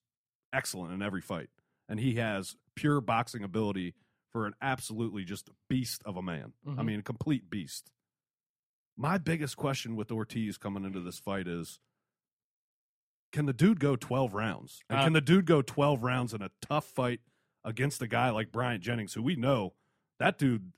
[0.52, 1.50] excellent in every fight,
[1.90, 3.94] and he has pure boxing ability
[4.32, 6.54] for an absolutely just beast of a man.
[6.66, 6.86] I Mhm.
[6.86, 7.92] mean, a complete beast.
[8.96, 11.80] My biggest question with Ortiz coming into this fight is
[13.32, 14.82] can the dude go 12 rounds?
[14.90, 17.22] And Uh, can the dude go 12 rounds in a tough fight
[17.64, 19.74] against a guy like Bryant Jennings, who we know
[20.20, 20.72] that dude,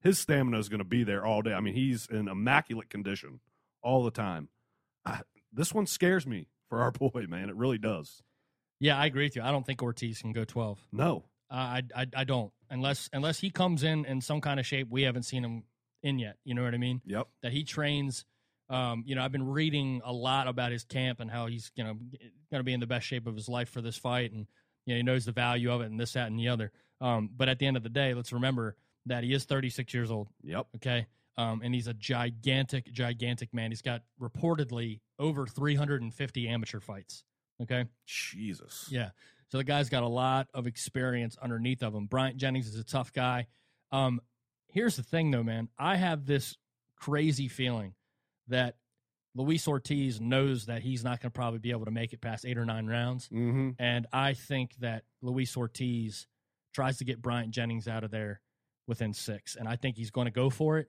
[0.00, 1.52] his stamina is going to be there all day.
[1.52, 3.40] I mean, he's in immaculate condition
[3.82, 4.48] all the time.
[5.04, 5.20] I,
[5.52, 7.48] this one scares me for our boy, man.
[7.48, 8.22] It really does.
[8.80, 9.42] Yeah, I agree with you.
[9.42, 10.84] I don't think Ortiz can go 12.
[10.92, 11.24] No.
[11.48, 14.88] Uh, I, I I don't unless unless he comes in in some kind of shape
[14.90, 15.62] we haven't seen him
[16.02, 16.36] in yet.
[16.44, 17.00] You know what I mean?
[17.04, 17.28] Yep.
[17.42, 18.24] That he trains.
[18.68, 21.84] Um, you know, I've been reading a lot about his camp and how he's you
[21.84, 24.46] know going to be in the best shape of his life for this fight, and
[24.86, 26.72] you know he knows the value of it and this, that, and the other.
[27.00, 30.10] Um, but at the end of the day, let's remember that he is 36 years
[30.10, 30.28] old.
[30.42, 30.66] Yep.
[30.76, 31.06] Okay.
[31.38, 33.70] Um, and he's a gigantic, gigantic man.
[33.70, 37.24] He's got reportedly over 350 amateur fights.
[37.62, 37.84] Okay.
[38.06, 38.86] Jesus.
[38.90, 39.10] Yeah.
[39.48, 42.06] So the guy's got a lot of experience underneath of him.
[42.06, 43.46] Bryant Jennings is a tough guy.
[43.92, 44.20] Um,
[44.76, 45.68] here's the thing, though, man.
[45.78, 46.56] I have this
[46.96, 47.94] crazy feeling
[48.48, 48.76] that
[49.34, 52.44] Luis Ortiz knows that he's not going to probably be able to make it past
[52.46, 53.28] eight or nine rounds.
[53.28, 53.70] Mm-hmm.
[53.78, 56.26] And I think that Luis Ortiz
[56.74, 58.40] tries to get Bryant Jennings out of there
[58.86, 59.56] within six.
[59.56, 60.88] And I think he's going to go for it.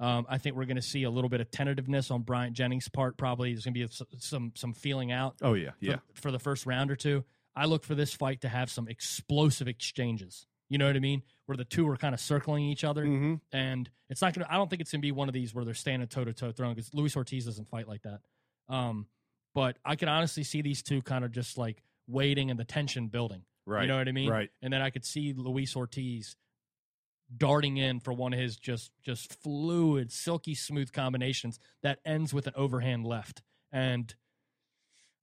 [0.00, 2.88] Um, I think we're going to see a little bit of tentativeness on Bryant Jennings'
[2.88, 3.16] part.
[3.16, 5.96] Probably there's going to be s- some some feeling out Oh yeah, for, yeah.
[6.14, 7.24] for the first round or two.
[7.54, 10.46] I look for this fight to have some explosive exchanges.
[10.68, 11.22] You know what I mean?
[11.46, 13.34] Where the two are kind of circling each other, Mm-hmm.
[13.52, 14.52] and it's not going to.
[14.52, 16.32] I don't think it's going to be one of these where they're standing toe to
[16.32, 18.20] toe throwing because Luis Ortiz doesn't fight like that.
[18.68, 19.06] Um,
[19.54, 23.08] but I could honestly see these two kind of just like waiting and the tension
[23.08, 23.42] building.
[23.66, 23.82] Right.
[23.82, 24.30] You know what I mean?
[24.30, 24.50] Right.
[24.62, 26.36] And then I could see Luis Ortiz
[27.34, 32.46] darting in for one of his just just fluid, silky smooth combinations that ends with
[32.46, 33.42] an overhand left.
[33.72, 34.14] And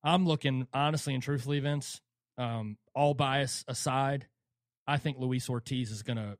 [0.03, 2.01] I'm looking honestly and truthfully, Vince,
[2.37, 4.27] um, all bias aside,
[4.91, 6.37] I think Luis Ortiz is gonna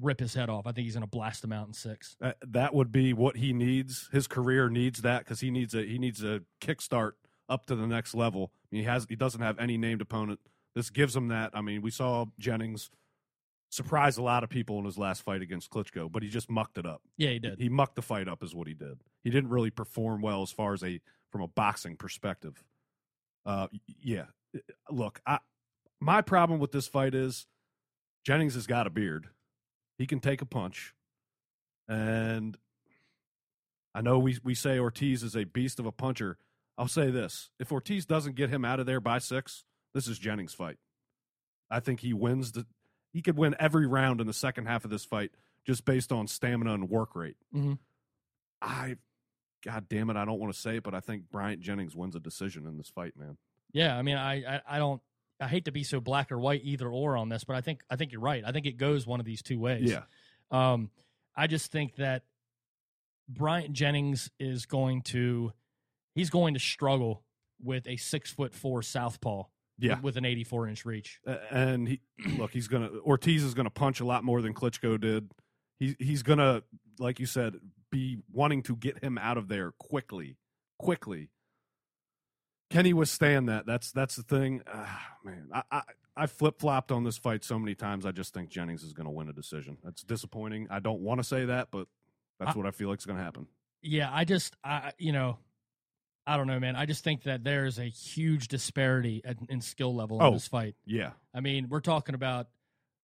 [0.00, 0.66] rip his head off.
[0.66, 2.16] I think he's gonna blast him out in six.
[2.20, 4.08] Uh, that would be what he needs.
[4.12, 7.12] His career needs that because he needs a he needs a kickstart
[7.48, 8.52] up to the next level.
[8.70, 10.40] He has he doesn't have any named opponent.
[10.74, 11.50] This gives him that.
[11.52, 12.90] I mean, we saw Jennings
[13.70, 16.78] surprise a lot of people in his last fight against Klitschko, but he just mucked
[16.78, 17.02] it up.
[17.16, 17.60] Yeah, he did.
[17.60, 19.00] He mucked the fight up, is what he did.
[19.22, 22.64] He didn't really perform well as far as a from a boxing perspective.
[23.44, 23.68] Uh,
[24.00, 24.26] yeah.
[24.90, 25.38] Look, I
[26.00, 27.46] my problem with this fight is
[28.24, 29.28] Jennings has got a beard.
[29.98, 30.94] He can take a punch,
[31.88, 32.56] and
[33.94, 36.38] I know we we say Ortiz is a beast of a puncher.
[36.78, 39.64] I'll say this: if Ortiz doesn't get him out of there by six,
[39.94, 40.78] this is Jennings' fight.
[41.70, 42.66] I think he wins the.
[43.12, 45.32] He could win every round in the second half of this fight
[45.66, 47.36] just based on stamina and work rate.
[47.54, 47.78] Mhm.
[48.62, 48.96] I,
[49.64, 52.14] God damn it, I don't want to say it, but I think Bryant Jennings wins
[52.14, 53.36] a decision in this fight, man.
[53.72, 55.02] Yeah, I mean, I, I, I don't,
[55.40, 57.80] I hate to be so black or white either or on this, but I think,
[57.90, 58.42] I think you're right.
[58.46, 59.90] I think it goes one of these two ways.
[59.90, 60.02] Yeah,
[60.50, 60.90] Um,
[61.36, 62.24] I just think that
[63.28, 65.52] Bryant Jennings is going to,
[66.14, 67.22] he's going to struggle
[67.62, 69.44] with a six foot four southpaw.
[69.78, 69.94] yeah.
[69.94, 71.20] With, with an 84 inch reach.
[71.26, 72.00] Uh, and he
[72.38, 75.30] look, he's gonna Ortiz is gonna punch a lot more than Klitschko did.
[75.78, 76.62] He he's gonna,
[76.98, 77.54] like you said,
[77.90, 80.36] be wanting to get him out of there quickly,
[80.78, 81.30] quickly.
[82.70, 83.66] Can he withstand that?
[83.66, 84.62] That's that's the thing.
[84.72, 85.82] Ah, man, I I,
[86.16, 88.06] I flip flopped on this fight so many times.
[88.06, 89.76] I just think Jennings is gonna win a decision.
[89.82, 90.68] That's disappointing.
[90.70, 91.88] I don't want to say that, but
[92.38, 93.46] that's I- what I feel like is gonna happen.
[93.82, 95.38] Yeah, I just, I, you know,
[96.26, 96.76] I don't know, man.
[96.76, 100.32] I just think that there's a huge disparity at, in skill level in Oh.
[100.32, 100.76] this fight.
[100.84, 102.48] Yeah, I mean, we're talking about,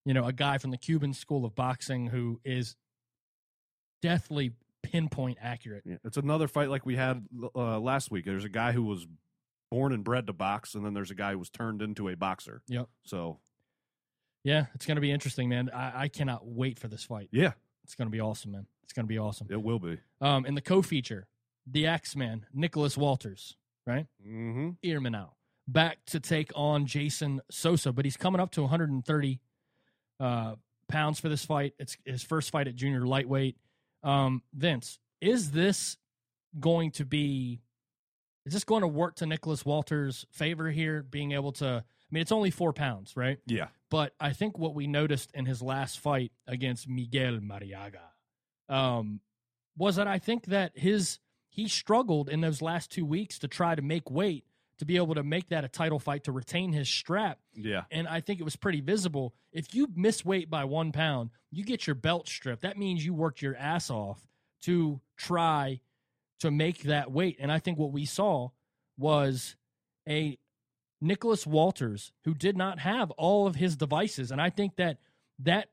[0.05, 2.77] you know, a guy from the Cuban school of boxing who is
[4.03, 4.53] deathly
[4.83, 5.83] pinpoint accurate.
[5.87, 5.97] yeah.
[6.05, 8.25] It's another fight like we had uh, last week.
[8.25, 9.07] There's a guy who was
[9.71, 12.17] born and bred to box, and then there's a guy who was turned into a
[12.17, 12.63] boxer.
[12.69, 12.89] Yep.
[13.05, 13.39] So
[14.45, 15.71] Yeah, it's going to be interesting, man.
[15.75, 17.29] I, I cannot wait for this fight.
[17.33, 17.53] yeah,
[17.85, 18.67] It's going to be awesome, man.
[18.85, 19.49] It's going to be awesome.
[19.51, 19.99] it will be.
[20.21, 21.27] Um, in the co-feature,
[21.67, 23.57] the X-Man, Nicholas Walters,
[23.87, 24.07] right?
[24.25, 24.71] Mm-hmm.
[24.85, 25.27] Axeman
[25.69, 29.41] back to take on Jason Sosa, but he's coming up to 130
[30.21, 30.55] uh,
[30.89, 31.75] pounds for this fight.
[31.79, 33.57] It's his first fight at junior lightweight.
[34.03, 35.97] Um, Vince, is this
[36.59, 37.61] going to be?
[38.47, 41.03] Is this going to work to Nicholas Walters' favor here?
[41.03, 43.39] Being able to, I mean, it's only four pounds, right?
[43.45, 43.67] Yeah.
[43.91, 48.07] But I think what we noticed in his last fight against Miguel Marriaga
[48.69, 49.21] um,
[49.77, 51.19] was that I think that his
[51.49, 54.45] he struggled in those last two weeks to try to make weight
[54.79, 57.39] to be able to make that a title fight to retain his strap.
[57.55, 57.85] Yeah.
[57.91, 59.35] And I think it was pretty visible.
[59.53, 62.63] If you miss weight by one pound, you get your belt stripped.
[62.63, 64.21] That means you worked your ass off
[64.63, 65.81] to try
[66.41, 67.37] to make that weight.
[67.41, 68.51] And I think what we saw
[68.99, 69.57] was
[70.09, 70.39] a
[71.01, 74.31] Nicholas Walters who did not have all of his devices.
[74.31, 74.99] And I think that
[75.41, 75.69] that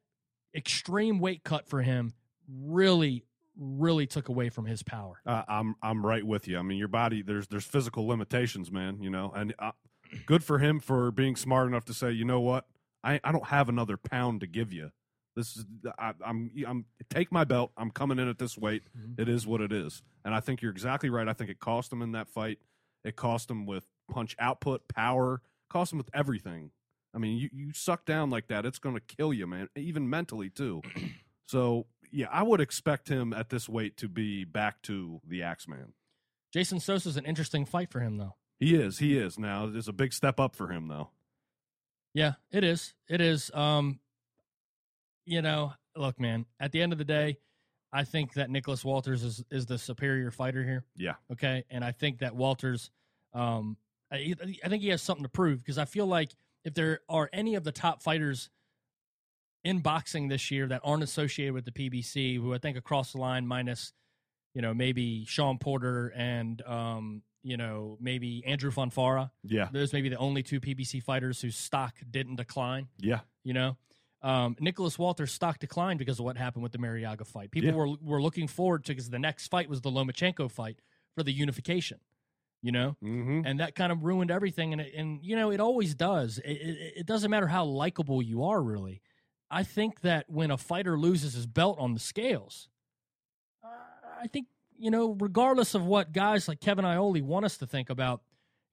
[0.55, 2.14] extreme weight cut for him
[2.47, 3.26] really,
[3.57, 5.22] really took away from his power.
[5.26, 6.57] Uh, I'm I'm right with you.
[6.57, 9.01] I mean, your body there's there's physical limitations, man.
[9.01, 9.72] You know, and uh,
[10.26, 12.66] good for him for being smart enough to say, you know what,
[13.03, 14.91] I I don't have another pound to give you.
[15.36, 15.66] This is
[15.98, 17.72] I, I'm I'm take my belt.
[17.78, 18.84] I'm coming in at this weight.
[18.98, 19.20] Mhm.
[19.20, 20.02] It is what it is.
[20.24, 21.28] And I think you're exactly right.
[21.28, 22.60] I think it cost him in that fight.
[23.04, 26.72] It cost him with punch output, power, cost him with everything.
[27.16, 30.10] I mean, you, you suck down like that, it's going to kill you, man, even
[30.10, 30.82] mentally, too.
[31.46, 35.94] So, yeah, I would expect him at this weight to be back to the Axeman.
[36.54, 38.36] Jason Sosa's an interesting fight for him, though.
[38.60, 38.98] He is.
[39.00, 39.38] He is.
[39.38, 41.10] Now, there's a big step up for him, though.
[42.14, 42.94] Yeah, it is.
[43.10, 43.52] It is.
[43.54, 44.00] Um,
[45.26, 46.46] you know, look, man.
[46.60, 47.38] At the end of the day,
[47.92, 50.84] I think that Nicholas Walters is is the superior fighter here.
[50.96, 51.14] Yeah.
[51.32, 52.90] Okay, and I think that Walters,
[53.34, 53.78] um,
[54.12, 56.32] I, I think he has something to prove because I feel like
[56.66, 58.50] if there are any of the top fighters
[59.64, 63.18] in boxing this year that aren't associated with the PBC, who I think across the
[63.20, 63.94] line, minus,
[64.54, 69.68] you know, maybe Shawn Porter and um, you know, maybe Andrew Fonfara, Yeah.
[69.74, 73.20] those may be the only two PBC fighters whose stock didn't decline Yeah.
[73.44, 73.76] you know
[74.24, 77.52] Um, Nicholas Walter's stock declined because of what happened with the Marriaga fight.
[77.52, 77.76] People Yeah.
[77.76, 80.80] were were looking forward to because the next fight was the Lomachenko fight
[81.16, 82.00] for the unification.
[82.62, 83.42] You know, Mm-hmm.
[83.46, 84.72] and that kind of ruined everything.
[84.72, 86.38] And it, and you know, it always does.
[86.40, 89.02] It, it, it doesn't matter how likable you are, really.
[89.52, 92.70] I think that when a fighter loses his belt on the scales,
[93.64, 93.68] uh,
[94.22, 94.48] I think
[94.78, 98.22] you know, regardless of what guys like Kevin Iole want us to think about,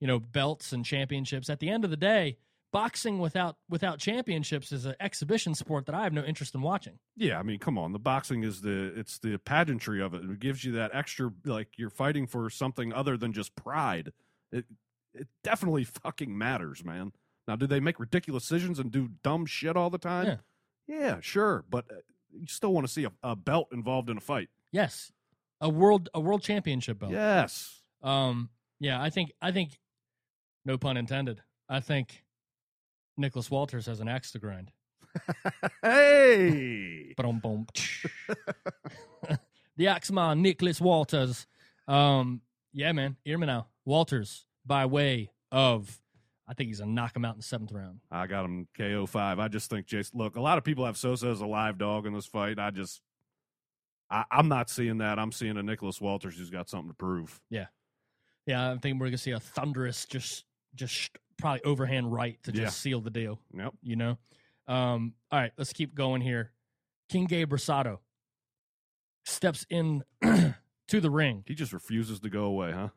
[0.00, 1.50] you know, belts and championships.
[1.50, 2.38] At the end of the day,
[2.72, 6.98] boxing without without championships is an exhibition sport that I have no interest in watching.
[7.16, 7.92] Yeah, I mean, come on.
[7.92, 10.22] The boxing is the it's the pageantry of it.
[10.24, 14.12] It gives you that extra like you're fighting for something other than just pride.
[14.52, 14.66] It
[15.14, 17.12] it definitely fucking matters, man.
[17.48, 20.26] Now, do they make ridiculous decisions and do dumb shit all the time?
[20.26, 20.36] Yeah.
[20.86, 21.96] Yeah, sure, but uh,
[22.32, 24.48] you still want to see a, a belt involved in a fight.
[24.72, 25.12] Yes,
[25.60, 27.12] a world a world championship belt.
[27.12, 27.80] Yes.
[28.02, 28.50] Um,
[28.80, 29.78] yeah, I think I think,
[30.64, 31.42] no pun intended.
[31.68, 32.24] I think
[33.20, 34.72] Nicholas Walters has an axe to grind.
[35.82, 37.14] hey.
[37.16, 37.66] Boom, boom.
[39.76, 41.46] the Axeman, Nicholas Walters.
[41.86, 42.40] Um,
[42.72, 43.68] yeah, man, hear me now.
[43.84, 46.00] Walters by way of,
[46.48, 48.00] I think he's gonna knock him out in the seventh round.
[48.10, 49.38] I got him KO five.
[49.38, 50.18] I just think Jason.
[50.18, 52.58] Look, a lot of people have Sosa as a live dog in this fight.
[52.58, 53.00] I just,
[54.10, 55.18] I, I'm not seeing that.
[55.18, 57.40] I'm seeing a Nicholas Walters who's got something to prove.
[57.50, 57.66] Yeah,
[58.46, 58.70] yeah.
[58.70, 60.44] I'm thinking we're gonna see a thunderous, just,
[60.74, 61.10] just
[61.40, 62.68] probably overhand right to just Yeah.
[62.68, 63.40] seal the deal.
[63.56, 63.74] Yep.
[63.82, 64.18] You know.
[64.68, 66.52] Um, all right, let's keep going here.
[67.08, 67.98] King Gabe Rosado
[69.24, 71.44] steps in to the ring.
[71.46, 72.88] He just refuses to go away, huh?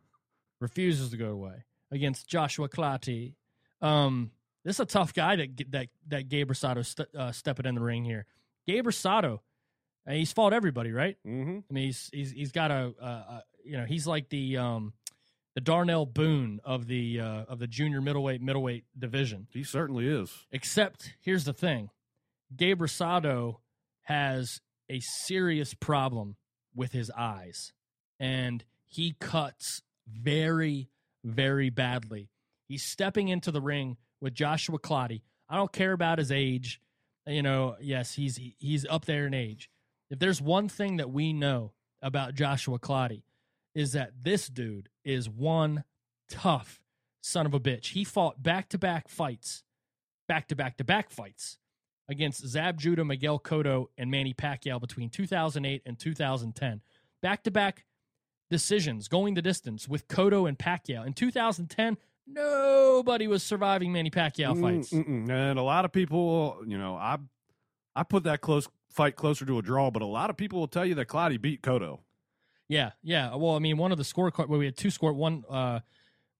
[0.59, 3.33] refuses to go away against Joshua Clottey.
[3.81, 4.31] Um,
[4.63, 7.81] this is a tough guy that that that Gabe Rosado st- uh, stepping in the
[7.81, 8.25] ring here.
[8.65, 9.39] Gabe Rosado,
[10.07, 11.17] uh, he's fought everybody, right?
[11.27, 11.59] Mm-hmm.
[11.69, 14.93] I mean, he's he's he's got a, a, a you know he's like the um
[15.56, 19.47] the Darnell Boone of the uh, of the junior middleweight middleweight division.
[19.51, 20.32] He certainly is.
[20.51, 21.89] Except here's the thing,
[22.56, 23.58] Gabe Rosado
[24.04, 26.36] has a serious problem
[26.76, 27.72] with his eyes,
[28.20, 30.89] and he cuts very,
[31.24, 32.30] very badly.
[32.68, 35.22] He's stepping into the ring with Joshua Clottey.
[35.49, 36.82] I don't care about his age.
[37.28, 39.70] You know, yes, he's he's up there in age.
[40.10, 43.24] If there's one thing that we know about Joshua Clottey,
[43.76, 45.84] is that this dude is one
[46.30, 46.82] tough
[47.21, 47.88] son of a bitch.
[47.88, 49.63] He fought back to back fights,
[50.28, 51.57] back to back to back fights
[52.09, 56.82] against Zab Judah, Miguel Cotto, and Manny Pacquiao between 2008 and 2010.
[57.21, 57.86] Back to back
[58.49, 61.05] decisions, going the distance with Cotto and Pacquiao.
[61.05, 61.97] In 2010,
[62.28, 64.91] nobody was surviving Manny Pacquiao mm, fights.
[64.91, 65.30] Mm-mm.
[65.30, 67.17] And a lot of people, you know, I
[67.95, 70.67] I put that close fight closer to a draw, but a lot of people will
[70.67, 71.99] tell you that Clottey beat Cotto.
[72.70, 73.36] Yeah, yeah.
[73.36, 75.43] Well, I mean, one of the scorecard well, we had two score one.
[75.49, 75.80] Uh,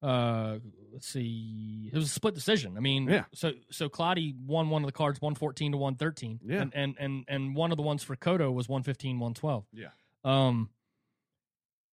[0.01, 0.59] uh,
[0.91, 2.76] let's see, it was a split decision.
[2.78, 3.26] I mean, Yeah.
[3.34, 6.39] So so Clottey won one of the cards, one fourteen to one thirteen.
[6.45, 6.61] Yeah.
[6.61, 9.65] and and and and one of the ones for Cotto was 115, 112.
[9.74, 9.88] Yeah.
[10.26, 10.69] Um.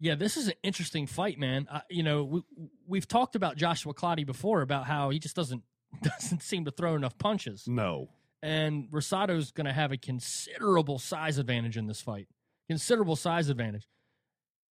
[0.03, 1.69] Yeah, this is an interesting fight, man.
[1.71, 2.43] I, you know, we,
[2.87, 5.63] we've talked about Joshua Clottey before about how he just doesn't
[6.03, 8.09] doesn't seem to throw enough punches No.
[8.43, 12.29] and Rosado's going to have a considerable size advantage in this fight.
[12.69, 13.87] Considerable size advantage.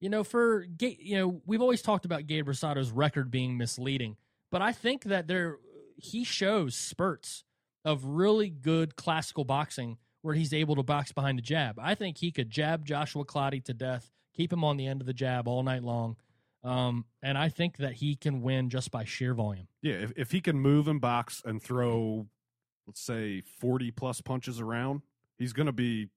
[0.00, 4.16] You know, for you know, we've always talked about Gabe Rosado's record being misleading,
[4.50, 5.58] but I think that there
[5.96, 7.44] he shows spurts
[7.84, 11.78] of really good classical boxing where he's able to box behind the jab.
[11.80, 15.06] I think he could jab Joshua Clottey to death, keep him on the end of
[15.06, 16.16] the jab all night long.
[16.64, 19.68] Um, and I think that he can win just by sheer volume.
[19.80, 22.26] Yeah, if, if he can move and box and throw,
[22.86, 25.02] let's say, 40 plus punches around,
[25.38, 26.08] he's going to be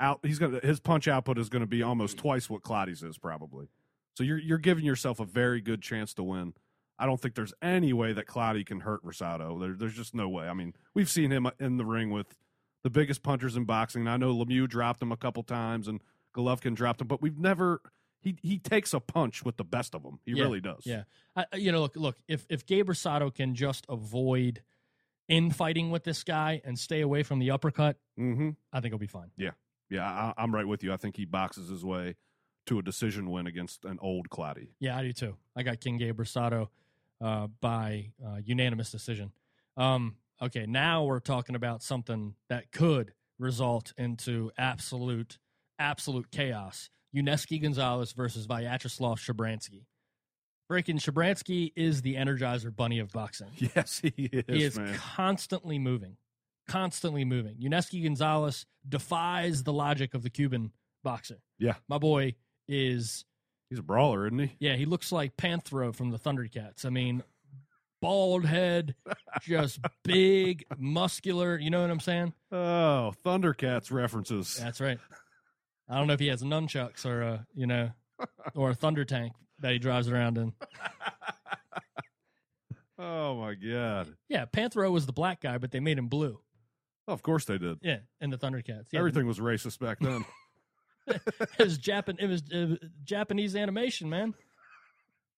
[0.00, 0.20] out.
[0.22, 3.68] He's to, his punch output is going to be almost twice what Clottey's is probably.
[4.14, 6.54] So you're, you're giving yourself a very good chance to win.
[6.98, 9.60] I don't think there's any way that Clottey can hurt Rosado.
[9.60, 10.46] There, there's just no way.
[10.48, 12.34] I mean, we've seen him in the ring with
[12.82, 14.02] the biggest punchers in boxing.
[14.02, 16.00] And I know Lemieux dropped him a couple times and
[16.34, 17.80] Golovkin dropped him, but we've never.
[18.22, 20.18] He he takes a punch with the best of them.
[20.24, 20.82] He Yeah, really does.
[20.84, 21.02] Yeah,
[21.36, 22.16] I- you know, look, look.
[22.26, 24.62] If if Gabe Rosado can just avoid
[25.28, 28.50] infighting with this guy and stay away from the uppercut, Mm-hmm.
[28.72, 29.30] I think he'll be fine.
[29.36, 29.50] Yeah,
[29.94, 30.92] I, I'm right with you.
[30.92, 32.16] I think he boxes his way
[32.66, 34.68] to a decision win against an old Clottey.
[34.80, 35.36] Yeah, I do too.
[35.54, 36.68] I got King Gabe Rosado
[37.20, 39.32] uh, by uh, unanimous decision.
[39.76, 45.38] Um, okay, now we're talking about something that could result into absolute,
[45.78, 46.90] absolute chaos.
[47.14, 49.84] Yunieski Gonzalez versus Vyacheslav Shabransky.
[50.68, 53.50] Breaking Shabransky is the Energizer Bunny of boxing.
[53.76, 54.44] Yes, he is.
[54.48, 54.94] he is man.
[54.96, 56.16] constantly moving,
[56.68, 57.56] constantly moving.
[57.62, 61.38] Uneski Gonzalez defies the logic of the Cuban boxer.
[61.58, 61.74] Yeah.
[61.88, 62.34] My boy
[62.68, 63.24] is
[63.70, 64.52] He's a brawler, isn't he?
[64.60, 66.84] yeah, he looks like Panthro from the Thundercats.
[66.84, 67.22] I mean,
[68.00, 68.94] bald head,
[69.42, 71.58] just big, muscular.
[71.58, 72.32] You know what I'm saying?
[72.52, 74.56] Oh, Thundercats references.
[74.56, 74.98] That's right.
[75.88, 77.90] I don't know if he has nunchucks or a, you know,
[78.54, 80.52] or a thunder tank that he drives around in.
[82.98, 84.14] Oh my god.
[84.28, 86.40] Yeah, Panthro was the black guy, but they made him blue.
[87.08, 87.78] Of course they did.
[87.82, 88.86] Yeah, in the Thundercats.
[88.90, 90.24] Yeah, Everything was racist back then.
[91.06, 92.16] it was Japan.
[92.18, 94.34] It was uh, Japanese animation, man.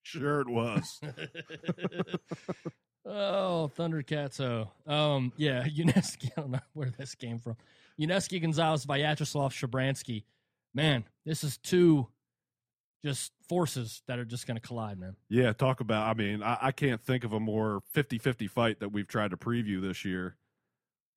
[0.02, 1.00] sure it was.
[3.06, 4.40] oh, Thundercats!
[4.40, 6.30] Oh, um, yeah, Yunieski.
[6.36, 7.56] I don't know where this came from.
[8.00, 10.24] Yunieski, Gonzalez, Vyacheslav, Shabransky.
[10.72, 12.06] Man, this is two
[13.04, 15.16] just forces that are just going to collide, man.
[15.28, 16.06] Yeah, talk about.
[16.06, 19.30] I mean, I, I can't think of a more 50 50 fight that we've tried
[19.32, 20.36] to preview this year.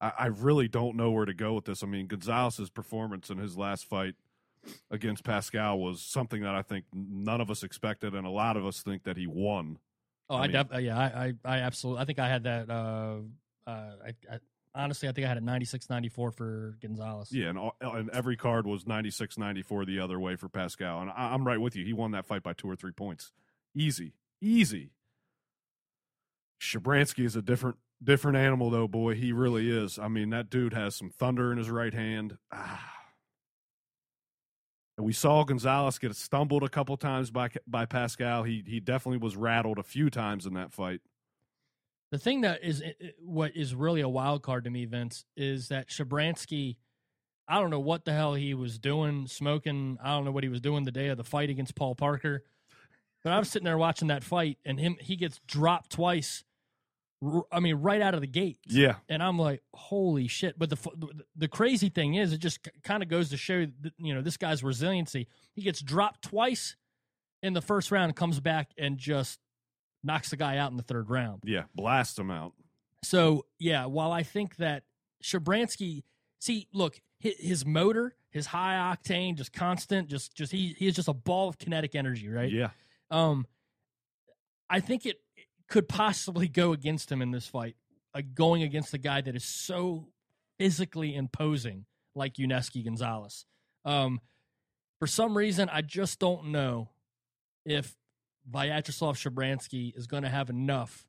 [0.01, 1.83] I, I really don't know where to go with this.
[1.83, 4.15] I mean, Gonzalez's performance in his last fight
[4.89, 8.65] against Pascal was something that I think none of us expected, and a lot of
[8.65, 9.77] us think that he won.
[10.29, 12.01] Oh, I I, mean- def- uh, yeah, I, I, I absolutely.
[12.01, 12.69] I think I had that.
[12.69, 13.15] Uh,
[13.67, 14.39] uh, I, I
[14.73, 17.31] honestly, I think I had a 96, 94 for Gonzalez.
[17.31, 21.01] Yeah, and, all, and every card was 96 94 the other way for Pascal.
[21.01, 21.85] And I, I'm right with you.
[21.85, 23.31] He won that fight by two or three points.
[23.75, 24.13] Easy.
[24.41, 24.91] Easy.
[26.61, 29.15] Shabransky is a different different animal though, boy.
[29.15, 29.97] He really is.
[29.99, 32.37] I mean, that dude has some thunder in his right hand.
[32.51, 32.93] Ah.
[34.97, 38.43] And we saw Gonzalez get stumbled a couple times by by Pascal.
[38.43, 41.01] He he definitely was rattled a few times in that fight.
[42.11, 45.25] The thing that is i- i- what is really a wild card to me, Vince,
[45.37, 46.75] is that Shabransky.
[47.47, 49.97] I don't know what the hell he was doing, smoking.
[50.01, 52.43] I don't know what he was doing the day of the fight against Paul Parker.
[53.23, 56.43] But I'm sitting there watching that fight, and him he gets dropped twice.
[57.51, 58.57] I mean, right out of the gate.
[58.67, 58.95] Yeah.
[59.07, 60.57] and I'm like, holy shit!
[60.57, 60.77] But the
[61.35, 64.37] the crazy thing is, it just kind of goes to show that, you know this
[64.37, 65.27] guy's resiliency.
[65.53, 66.75] He gets dropped twice
[67.43, 69.39] in the first round, comes back and just
[70.03, 71.43] knocks the guy out in the third round.
[71.45, 71.63] Yeah.
[71.75, 72.53] Blast him out.
[73.03, 74.83] So yeah, while I think that
[75.23, 76.03] Shabransky,
[76.39, 80.95] see, look, his, his motor, his high octane, just constant, just just he he is
[80.95, 82.51] just a ball of kinetic energy, right?
[82.51, 82.69] Yeah.
[83.11, 83.45] Um,
[84.69, 85.20] I think it
[85.71, 87.77] could possibly go against him in this fight,
[88.13, 90.09] uh, going against a guy that is so
[90.59, 93.45] physically imposing like Yunieski Gonzalez.
[93.85, 94.19] Um,
[94.99, 96.89] for some reason, I just don't know
[97.65, 97.95] if
[98.51, 101.07] Vyacheslav Shabransky is going to have enough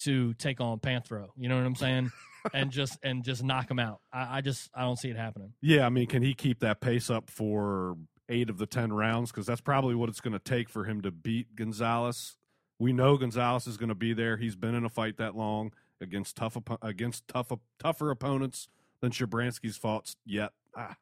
[0.00, 1.28] to take on Panthro.
[1.36, 2.12] You know what I'm saying?
[2.52, 4.00] and just and just knock him out.
[4.12, 5.54] I, I just I don't see it happening.
[5.62, 7.96] Yeah, I mean, can he keep that pace up for
[8.28, 9.30] eight of the ten rounds?
[9.30, 12.36] Because that's probably what it's going to take for him to beat Gonzalez.
[12.78, 14.36] We know Gonzalez is going to be there.
[14.36, 18.68] He's been in a fight that long against tough against tough tougher opponents
[19.00, 20.50] than Shabransky's fought yet.
[20.76, 20.96] Ah.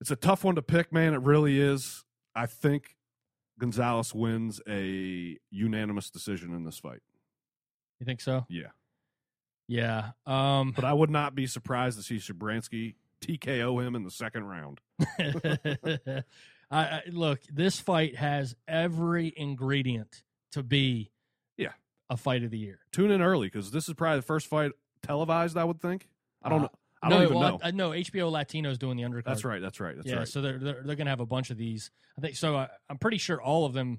[0.00, 1.14] It's a tough one to pick, man.
[1.14, 2.04] It really is.
[2.34, 2.96] I think
[3.58, 7.00] Gonzalez wins a unanimous decision in this fight.
[8.00, 8.44] You think so?
[8.48, 8.70] Yeah,
[9.68, 10.10] Yeah.
[10.26, 14.44] Um, but I would not be surprised to see Shabransky TKO him in the second
[14.44, 14.80] round.
[16.74, 20.22] I, I look, this fight has every ingredient
[20.52, 21.10] to be
[21.56, 21.72] Yeah.
[22.10, 22.80] a fight of the year.
[22.92, 24.72] tune in early because this is probably the first fight
[25.02, 25.56] televised.
[25.56, 26.08] I would think.
[26.42, 26.70] I don't Uh, know.
[27.02, 27.60] I don't no, even well, know.
[27.62, 29.24] I, know HBO Latino's doing the undercard.
[29.24, 29.60] that's right.
[29.60, 29.94] That's right.
[29.94, 30.28] That's yeah, right.
[30.28, 31.90] so they're they're, they're going to have a bunch of these.
[32.16, 32.56] I think so.
[32.56, 33.98] I, I'm pretty sure all of them,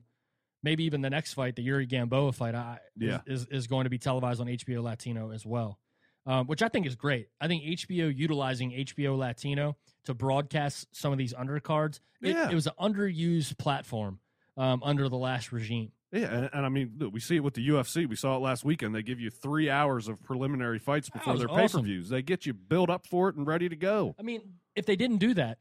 [0.63, 3.19] maybe even the next fight, the Yuri Gamboa fight, I, Yeah.
[3.27, 5.77] is, is is going to be televised on HBO Latino as well,
[6.25, 7.27] um, which I think is great.
[7.39, 11.99] I think HBO utilizing HBO Latino to broadcast some of these undercards.
[12.21, 12.49] It, Yeah.
[12.49, 14.19] it was an underused platform
[14.57, 15.91] um, under the last regime.
[16.11, 18.07] yeah, and, and I mean, look, we see it with the UFC.
[18.07, 18.95] We saw it last weekend.
[18.95, 22.09] They give you three hours of preliminary fights before their pay per views.
[22.09, 24.15] They get you built up for it and ready to go.
[24.19, 24.41] I mean,
[24.75, 25.57] if they didn't do that,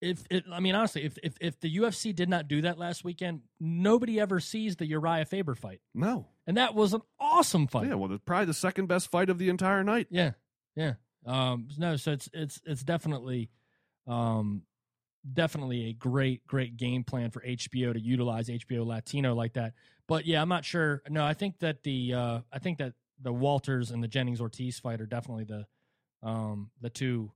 [0.00, 3.02] if it, I mean honestly, if, if if the UFC did not do that last
[3.04, 6.26] weekend, nobody ever sees the Uriah Faber fight, No.
[6.46, 7.88] and that was an awesome fight.
[7.88, 7.94] Yeah.
[7.94, 10.08] Well, it's probably the second best fight of the entire night.
[10.10, 10.32] Yeah,
[10.74, 10.94] yeah.
[11.24, 13.50] Um, no, so it's it's it's definitely,
[14.06, 14.62] um,
[15.32, 19.72] definitely a great great game plan for HBO to utilize HBO Latino like that.
[20.06, 21.02] But yeah, I'm not sure.
[21.08, 24.78] No, I think that the uh, I think that the Walters and the Jennings Ortiz
[24.78, 25.66] fight are definitely the
[26.22, 27.32] um the two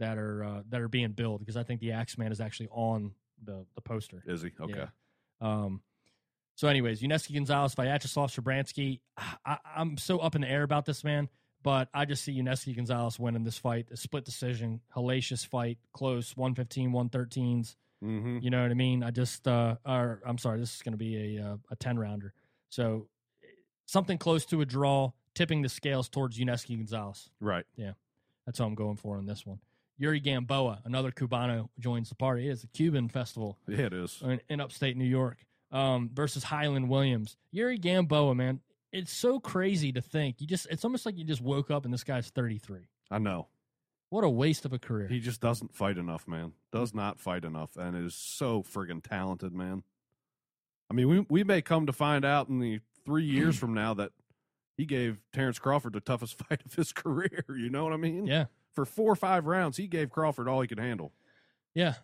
[0.00, 3.12] that are uh, that are being billed because I think the Axeman is actually on
[3.42, 4.22] the the poster.
[4.26, 4.50] Is he?
[4.60, 4.74] Okay.
[4.76, 4.86] Yeah.
[5.40, 5.82] Um,
[6.56, 9.00] so, anyways, Yunieski Gonzalez, Vyacheslav Shabransky.
[9.46, 11.28] I, I'm so up in the air about this man,
[11.62, 13.86] but I just see Yunieski Gonzalez winning this fight.
[13.90, 17.76] A split decision, hellacious fight, close, 115, 113s.
[18.04, 18.38] Mm-hmm.
[18.42, 19.02] You know what I mean?
[19.02, 21.98] I just, uh, or I'm sorry, this is going to be a uh, a 10
[21.98, 22.34] rounder.
[22.68, 23.08] So,
[23.86, 27.30] something close to a draw, tipping the scales towards Yunieski Gonzalez.
[27.40, 27.64] Right.
[27.76, 27.92] Yeah.
[28.44, 29.60] That's what I'm going for on this one.
[30.00, 32.48] Yuri Gamboa, another Cubano, joins the party.
[32.48, 34.20] It is a Cuban festival Yeah, it is.
[34.24, 35.36] in, in upstate New York
[35.70, 37.36] um, versus Hylon Williams.
[37.52, 38.60] Yuri Gamboa, man,
[38.92, 40.40] it's so crazy to think.
[40.40, 42.88] You just it's almost like you just woke up and this guy's 33.
[43.10, 43.48] I know.
[44.08, 45.06] What a waste of a career.
[45.06, 46.52] He just doesn't fight enough, man.
[46.72, 49.84] Does not fight enough, and is so friggin' talented, man.
[50.90, 53.94] I mean, we we may come to find out in the three years from now
[53.94, 54.10] that
[54.76, 57.44] he gave Terrence Crawford the toughest fight of his career.
[57.50, 58.26] You know what I mean?
[58.26, 58.46] yeah.
[58.74, 61.12] For four or five rounds, he gave Crawford all he could handle.
[61.74, 61.94] Yeah.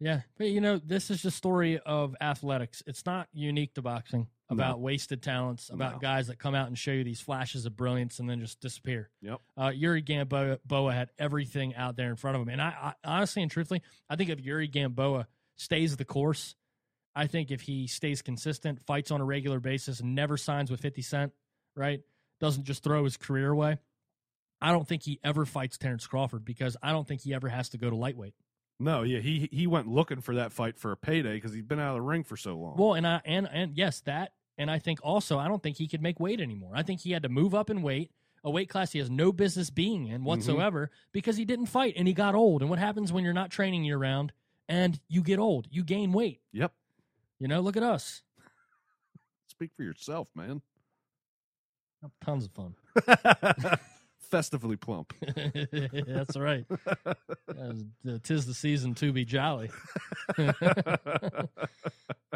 [0.00, 0.22] Yeah.
[0.36, 2.82] But you know, this is the story of athletics.
[2.86, 5.98] It's not unique to boxing about wasted talents, about No.
[5.98, 9.10] guys that come out and show you these flashes of brilliance and then just disappear.
[9.22, 9.40] Yep.
[9.56, 12.48] Uh, Yuri Gamboa Boa had everything out there in front of him.
[12.50, 16.54] And I, I honestly and truthfully, I think if Yuri Gamboa stays the course,
[17.14, 21.00] I think if he stays consistent, fights on a regular basis, never signs with 50
[21.02, 21.32] Cent,
[21.74, 22.00] right?
[22.38, 23.78] Doesn't just throw his career away.
[24.60, 27.68] I don't think he ever fights Terrence Crawford because I don't think he ever has
[27.70, 28.34] to go to lightweight.
[28.78, 31.80] No, yeah, he he went looking for that fight for a payday because he's been
[31.80, 32.76] out of the ring for so long.
[32.76, 35.88] Well, and I and and yes, that and I think also I don't think he
[35.88, 36.72] could make weight anymore.
[36.74, 38.10] I think he had to move up in weight,
[38.44, 40.24] a weight class he has no business being in mm-hmm.
[40.24, 42.60] whatsoever because he didn't fight and he got old.
[42.60, 44.32] And what happens when you're not training year round
[44.68, 45.66] and you get old?
[45.70, 46.40] You gain weight.
[46.52, 46.72] yep.
[47.38, 48.22] You know, look at us.
[49.48, 50.62] Speak for yourself, man.
[52.24, 52.74] Tons of fun.
[54.30, 55.12] Festively plump.
[56.06, 56.64] That's right.
[58.22, 59.70] Tis the season to be jolly.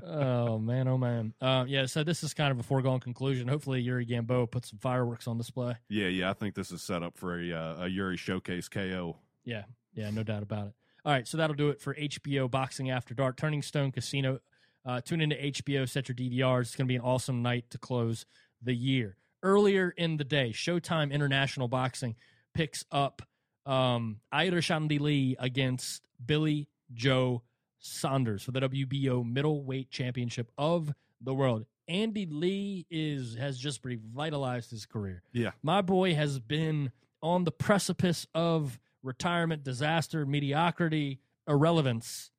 [0.05, 1.34] oh man, oh man.
[1.41, 3.49] Uh, yeah, so this is kind of a foregone conclusion.
[3.49, 5.74] Hopefully, Yuri Gamboa puts some fireworks on display.
[5.88, 6.30] yeah, yeah.
[6.30, 9.16] I think this is set up for a uh, a Yuri showcase KO.
[9.45, 9.64] Yeah,
[9.95, 10.74] yeah, no doubt about it.
[11.05, 13.36] All right, so that'll do it for HBO Boxing After Dark.
[13.36, 14.38] Turning Stone Casino.
[14.84, 16.62] Uh, tune into HBO, set your DVRs.
[16.62, 18.24] It's going to be an awesome night to close
[18.62, 19.16] the year.
[19.43, 22.16] Earlier in the day, Showtime International Boxing
[22.55, 23.22] picks up
[23.66, 27.43] um, Ira Shandy Lee against Billy Joe
[27.78, 31.64] Saunders for the WBO middleweight championship of the world.
[31.88, 35.22] Andy Lee is has just revitalized his career.
[35.32, 35.51] Yeah.
[35.62, 42.30] My boy has been on the precipice of retirement, disaster, mediocrity, irrelevance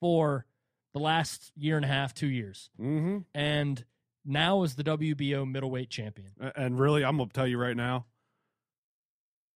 [0.00, 0.46] for
[0.92, 2.70] the last year and a half, two years.
[2.80, 3.18] Mm-hmm.
[3.34, 3.84] And
[4.24, 6.32] now is the WBO middleweight champion.
[6.56, 8.06] And really, I'm gonna tell you right now,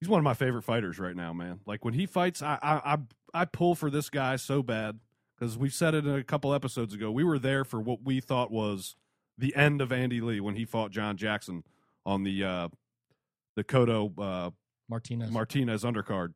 [0.01, 1.61] he's one of my favorite fighters right now, man.
[1.67, 2.99] Like when he fights, I I I,
[3.35, 4.99] I pull for this guy so bad
[5.39, 7.11] because we said it in a couple episodes ago.
[7.11, 8.97] We were there for what we thought was
[9.39, 11.65] the end of Andy Lee when he fought John Jackson
[12.05, 12.69] on the uh,
[13.55, 14.51] the Cotto uh,
[14.89, 15.31] Martinez.
[15.31, 16.35] Martinez undercard,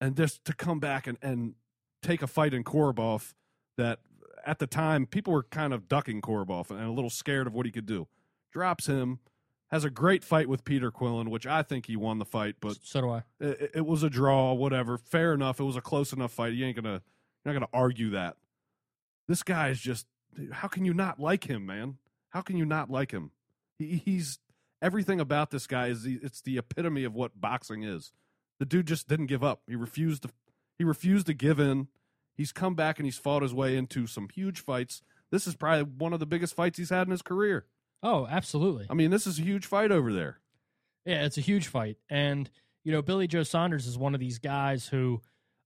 [0.00, 1.54] and just to come back and, and
[2.02, 3.34] take a fight in Korobov
[3.76, 4.00] that
[4.48, 7.66] at the time people were kind of ducking Korobov and a little scared of what
[7.66, 8.08] he could do.
[8.50, 9.18] Drops him,
[9.70, 12.78] has a great fight with Peter Quillin, which I think he won the fight, but
[12.82, 13.22] so do I.
[13.38, 14.96] it, it was a draw, whatever.
[14.96, 15.60] Fair enough.
[15.60, 16.54] It was a close enough fight.
[16.54, 17.02] You ain't gonna
[17.44, 18.36] you're not gonna argue that.
[19.28, 20.06] This guy is just
[20.52, 21.98] how can you not like him, man?
[22.30, 23.32] How can you not like him?
[23.78, 24.38] He, he's
[24.80, 28.12] everything about this guy is the, it's the epitome of what boxing is.
[28.58, 29.60] The dude just didn't give up.
[29.68, 30.30] He refused to
[30.78, 31.88] he refused to give in.
[32.38, 35.02] He's come back and he's fought his way into some huge fights.
[35.30, 37.66] This is probably one of the biggest fights he's had in his career.
[38.02, 38.86] Oh, absolutely.
[38.88, 40.38] I mean, this is a huge fight over there.
[41.04, 41.98] Yeah, it's a huge fight.
[42.08, 42.48] And,
[42.84, 45.20] you know, Billy Joe Saunders is one of these guys who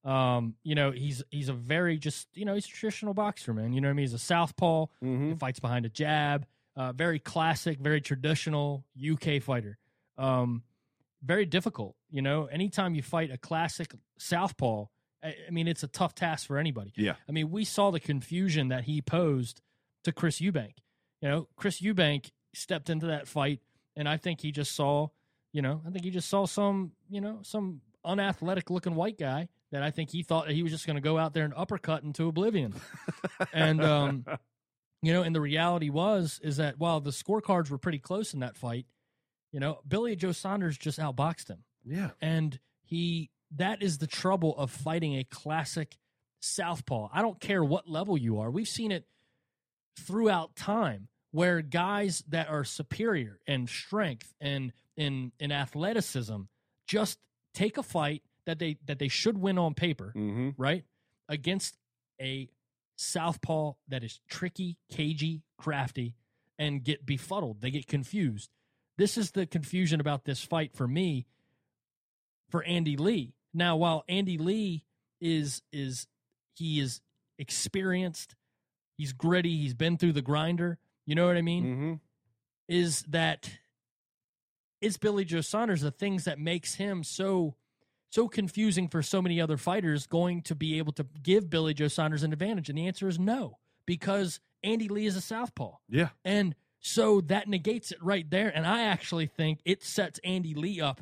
[0.04, 3.72] um, you know, he's he's a very just, you know, he's a traditional boxer, man.
[3.72, 4.02] You know what I mean?
[4.04, 5.28] He's a southpaw, Mm-hmm.
[5.30, 6.46] He fights behind a jab,
[6.76, 9.78] uh, very classic, very traditional UK fighter.
[10.18, 10.64] Um,
[11.22, 12.46] very difficult, you know.
[12.46, 14.86] Anytime you fight a classic southpaw,
[15.22, 16.92] I, I mean, it's a tough task for anybody.
[16.96, 17.14] Yeah.
[17.28, 19.60] I mean, we saw the confusion that he posed
[20.04, 20.74] to Chris Eubank.
[21.20, 23.60] You know, Chris Eubank stepped into that fight,
[23.96, 25.08] and I think he just saw,
[25.52, 29.48] you know, I think he just saw some, you know, some unathletic looking white guy
[29.70, 31.54] that I think he thought that he was just going to go out there and
[31.56, 32.74] uppercut into oblivion.
[33.52, 34.24] and um,
[35.02, 38.40] you know, and the reality was is that while the scorecards were pretty close in
[38.40, 38.86] that fight,
[39.52, 42.10] you know, Billy Joe Saunders just outboxed him yeah.
[42.20, 45.96] and he that is the trouble of fighting a classic
[46.40, 49.06] southpaw i don't care what level you are we've seen it
[49.98, 56.36] throughout time where guys that are superior in strength and in in athleticism
[56.86, 57.18] just
[57.54, 60.50] take a fight that they that they should win on paper Mm-hmm.
[60.56, 60.84] right
[61.28, 61.76] against
[62.20, 62.48] a
[62.96, 66.14] southpaw that is tricky cagey crafty
[66.58, 68.50] and get befuddled they get confused
[68.98, 71.26] this is the confusion about this fight for me
[72.50, 73.32] for Andy Lee.
[73.54, 74.84] Now, while Andy Lee
[75.20, 76.06] is is
[76.54, 77.00] he is
[77.38, 78.34] experienced,
[78.96, 80.78] he's gritty, he's been through the grinder.
[81.06, 81.64] You know what I mean?
[81.64, 81.94] Mm-hmm.
[82.68, 83.50] Is that
[84.80, 87.54] it's Billy Joe Saunders the things that makes him so
[88.10, 91.88] so confusing for so many other fighters going to be able to give Billy Joe
[91.88, 92.68] Saunders an advantage?
[92.68, 95.76] And the answer is no, because Andy Lee is a southpaw.
[95.88, 96.10] Yeah.
[96.24, 98.48] And So that negates it right there.
[98.54, 101.00] And I actually think it sets Andy Lee up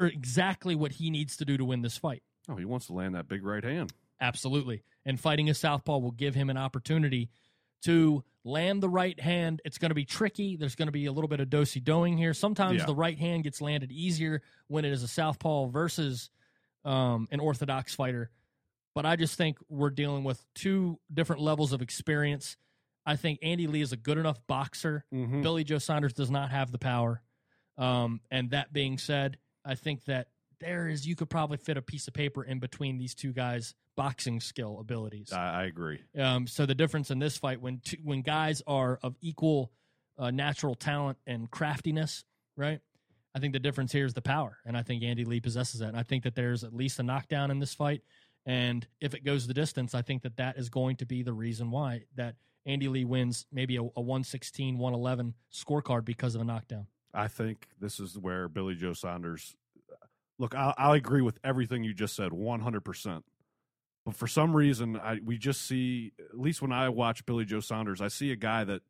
[0.00, 2.22] exactly what he needs to do to win this fight.
[2.48, 3.92] Oh, he wants to land that big right hand.
[4.20, 4.82] Absolutely.
[5.04, 7.28] And fighting a southpaw will give him an opportunity
[7.82, 9.60] to land the right hand.
[9.64, 10.56] It's going to be tricky.
[10.56, 12.32] There's going to be a little bit of dosey doing here.
[12.34, 12.86] Sometimes Yeah.
[12.86, 16.30] the right hand gets landed easier when it is a southpaw versus
[16.84, 18.30] um, an orthodox fighter.
[18.94, 22.56] But I just think we're dealing with two different levels of experience.
[23.04, 25.04] I think Andy Lee is a good enough boxer.
[25.12, 25.42] Mm-hmm.
[25.42, 27.20] Billy Joe Saunders does not have the power.
[27.76, 29.36] Um, and that being said,
[29.66, 30.28] I think that
[30.60, 33.74] there is you could probably fit a piece of paper in between these two guys'
[33.96, 35.32] boxing skill abilities.
[35.32, 36.00] I, I agree.
[36.18, 39.72] Um, so the difference in this fight when two, when guys are of equal
[40.18, 42.24] uh, natural talent and craftiness,
[42.56, 42.80] right?
[43.34, 45.88] I think the difference here is the power, and I think Andy Lee possesses that.
[45.88, 48.02] And I think that there's at least a knockdown in this fight,
[48.46, 51.34] and if it goes the distance, I think that that is going to be the
[51.34, 56.44] reason why that Andy Lee wins maybe a, a 116, 111 scorecard because of a
[56.44, 56.86] knockdown.
[57.16, 59.56] I think this is where Billy Joe Saunders.
[60.38, 63.24] Look, I, I agree with everything you just said, one hundred percent.
[64.04, 67.60] But for some reason, I we just see at least when I watch Billy Joe
[67.60, 68.82] Saunders, I see a guy that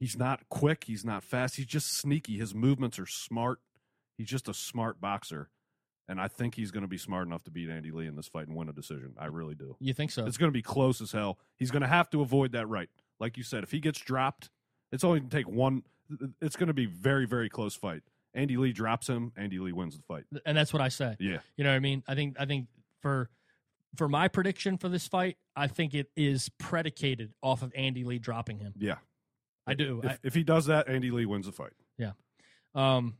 [0.00, 2.36] he's not quick, he's not fast, he's just sneaky.
[2.36, 3.60] His movements are smart.
[4.18, 5.50] He's just a smart boxer,
[6.08, 8.26] and I think he's going to be smart enough to beat Andy Lee in this
[8.26, 9.14] fight and win a decision.
[9.16, 9.76] I really do.
[9.78, 10.26] You think so?
[10.26, 11.38] It's going to be close as hell.
[11.56, 12.90] He's going to have to avoid that right.
[13.20, 14.50] Like you said, if he gets dropped,
[14.90, 15.84] it's only going to take one.
[16.40, 18.02] It's going to be very, very close fight.
[18.34, 19.32] Andy Lee drops him.
[19.36, 20.24] Andy Lee wins the fight.
[20.46, 21.16] and that's what I say.
[21.18, 21.38] Yeah.
[21.56, 22.02] You know what I mean?
[22.06, 22.68] I think I think
[23.00, 23.30] for
[23.96, 28.18] for my prediction for this fight, I think it is predicated off of Andy Lee
[28.18, 28.74] dropping him.
[28.76, 28.96] Yeah.
[29.66, 30.00] I do.
[30.04, 31.72] If, if he does that, Andy Lee wins the fight.
[31.98, 32.12] Yeah.
[32.74, 33.16] um,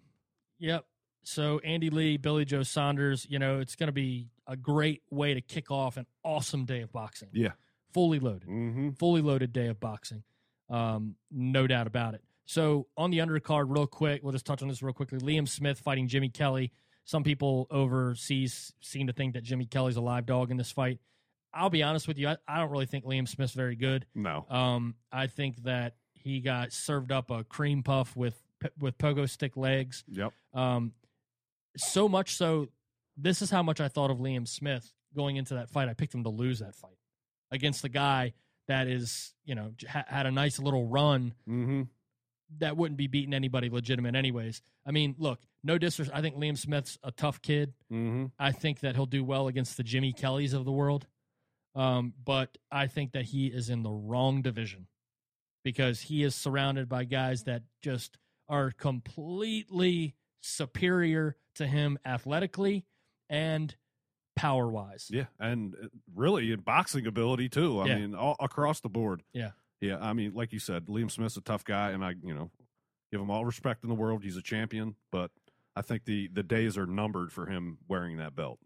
[0.58, 0.84] yep.
[1.24, 3.26] So Andy Lee, Billy Joe Saunders.
[3.28, 6.80] You know, it's going to be a great way to kick off an awesome day
[6.82, 7.28] of boxing.
[7.32, 7.52] Yeah.
[7.92, 8.90] Fully loaded, Mm-hmm.
[8.92, 10.22] fully loaded day of boxing.
[10.70, 12.22] Um, no doubt about it.
[12.48, 15.18] So on the undercard, real quick, we'll just touch on this real quickly.
[15.18, 16.72] Liam Smith fighting Jimmy Kelly.
[17.04, 20.98] Some people overseas seem to think that Jimmy Kelly's a live dog in this fight.
[21.52, 24.06] I'll be honest with you, I, I don't really think Liam Smith's very good.
[24.14, 24.46] No.
[24.48, 28.42] Um, I think that he got served up a cream puff with
[28.80, 30.02] with pogo stick legs.
[30.08, 30.32] Yep.
[30.54, 30.92] Um,
[31.76, 32.68] so much so,
[33.16, 35.88] this is how much I thought of Liam Smith going into that fight.
[35.90, 36.96] I picked him to lose that fight
[37.50, 38.32] against the guy
[38.68, 41.82] that is, you know, ha- had a nice little run Mm-hmm.
[42.58, 44.62] That wouldn't be beating anybody legitimate, anyways.
[44.86, 46.16] I mean, look, no disrespect.
[46.18, 47.74] I think Liam Smith's a tough kid.
[47.92, 48.26] Mm-hmm.
[48.38, 51.06] I think that he'll do well against the Jimmy Kellys of the world.
[51.74, 54.86] Um, but I think that he is in the wrong division
[55.64, 58.18] because he is surrounded by guys that just
[58.48, 62.84] are completely superior to him athletically
[63.28, 63.76] and
[64.36, 65.08] power wise.
[65.10, 65.26] Yeah.
[65.38, 67.80] And uh, really in boxing ability, too.
[67.80, 67.98] I Yeah.
[67.98, 69.22] mean, all across the board.
[69.32, 69.50] Yeah.
[69.80, 69.98] Yeah.
[70.00, 72.50] I mean, like you said, Liam Smith's a tough guy, and I, you know,
[73.12, 74.22] give him all respect in the world.
[74.24, 75.30] He's a champion, but
[75.76, 78.58] I think the, the days are numbered for him wearing that belt.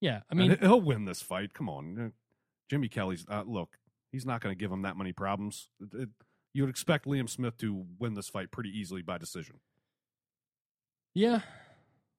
[0.00, 0.20] Yeah.
[0.30, 1.54] I mean, mean, he'll win this fight.
[1.54, 2.08] Come on, Uh,
[2.70, 3.24] Jimmy Kelly's.
[3.28, 3.76] Uh, look,
[4.12, 5.68] he's not going to give him that many problems.
[5.80, 6.08] It, it,
[6.54, 9.56] you would expect Liam Smith to win this fight pretty easily by decision.
[11.14, 11.40] yeah.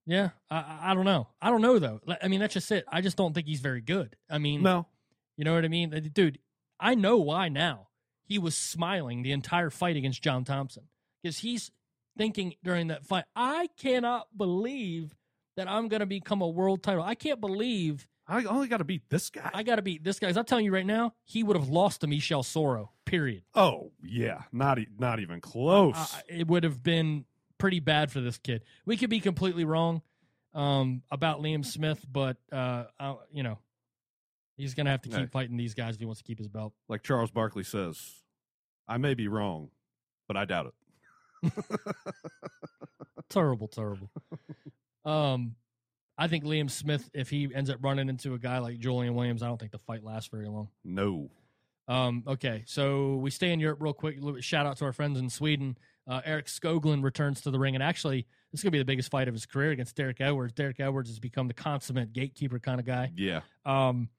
[0.07, 0.29] Yeah.
[0.51, 1.27] I- I, don't know.
[1.41, 1.99] I don't know, though.
[2.21, 2.85] I mean, that's just it.
[2.91, 4.15] I just don't think he's very good.
[4.29, 4.85] I mean, No,
[5.35, 5.89] You know what I mean?
[6.13, 6.37] Dude,
[6.79, 7.87] I know why now.
[8.26, 10.84] He was smiling the entire fight against John Thompson
[11.21, 11.71] because he's
[12.17, 15.15] thinking during that fight, I cannot believe
[15.57, 17.03] that I'm going to become a world title.
[17.03, 19.51] I can't believe I only got to beat this guy.
[19.53, 20.28] I got to beat this guy.
[20.28, 23.43] 'Cause I'm telling you right now, he would have lost to Michel Soro, period.
[23.53, 25.95] oh yeah, not e- not even close.
[25.95, 27.26] Uh, it would have been
[27.59, 28.63] pretty bad for this kid.
[28.86, 30.01] We could be completely wrong
[30.55, 33.59] um, about Liam Smith, but, uh, uh, you know,
[34.58, 35.26] he's going to have to keep Hey.
[35.28, 36.74] fighting these guys if he wants to keep his belt.
[36.89, 38.14] like Charles Barkley says,
[38.88, 39.70] I may be wrong,
[40.28, 40.74] but I doubt
[41.43, 41.53] it.
[43.30, 44.10] terrible, terrible.
[45.03, 45.56] Um,
[46.18, 49.43] I think Liam Smith, if he ends up running into a guy like Julian Williams,
[49.43, 50.70] I don't think the fight lasts very long.
[50.84, 51.30] No.
[51.88, 54.18] Um, okay, so we stay in Europe real quick.
[54.41, 55.78] Shout out to our friends in Sweden.
[56.08, 58.86] Uh, Erik Skoglund returns to the ring, and actually, this is going to be the
[58.86, 60.53] biggest fight of his career against Derek Edwards.
[60.53, 63.12] Derek Edwards has become the consummate gatekeeper kind of guy.
[63.16, 64.10] Yeah, Um,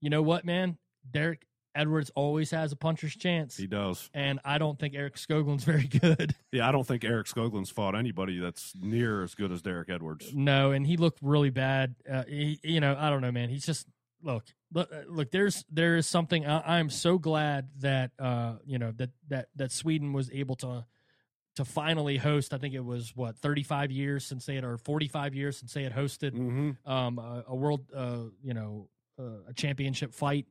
[0.00, 0.78] you know what, man?
[1.10, 4.10] Derek Edwards always has a puncher's chance, he does.
[4.12, 6.34] and I don't think Erik Skoglund's very good.
[6.52, 10.32] Yeah, I don't think Erik Skoglund's fought anybody that's near as good as Derek Edwards.
[10.34, 11.94] No, and he looked really bad.
[12.10, 13.48] Uh, he, you know, I don't know, man.
[13.50, 13.86] He's just
[14.22, 15.30] look, look, uh, look.
[15.30, 16.44] There's there is something.
[16.44, 20.84] I, I'm so glad that uh, you know that that that Sweden was able to
[21.54, 22.52] to finally host.
[22.52, 25.84] I think it was what 35 years since they had, or 45 years since they
[25.84, 26.90] had hosted Mm-hmm.
[26.90, 28.88] um, a, a world, uh, you know,
[29.48, 30.46] a championship fight.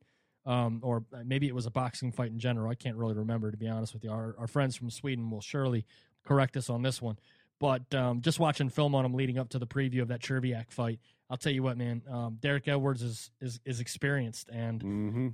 [0.45, 2.71] um, or maybe it was a boxing fight in general.
[2.71, 4.11] I can't really remember to be honest with you.
[4.11, 5.85] Our, our friends from Sweden will surely
[6.25, 7.17] correct us on this one.
[7.59, 10.71] But um, just watching film on him leading up to the preview of that Cherviak
[10.71, 10.99] fight,
[11.29, 12.01] I'll tell you what, man.
[12.09, 15.27] Um, Derek Edwards is is is experienced, and Mm-hmm.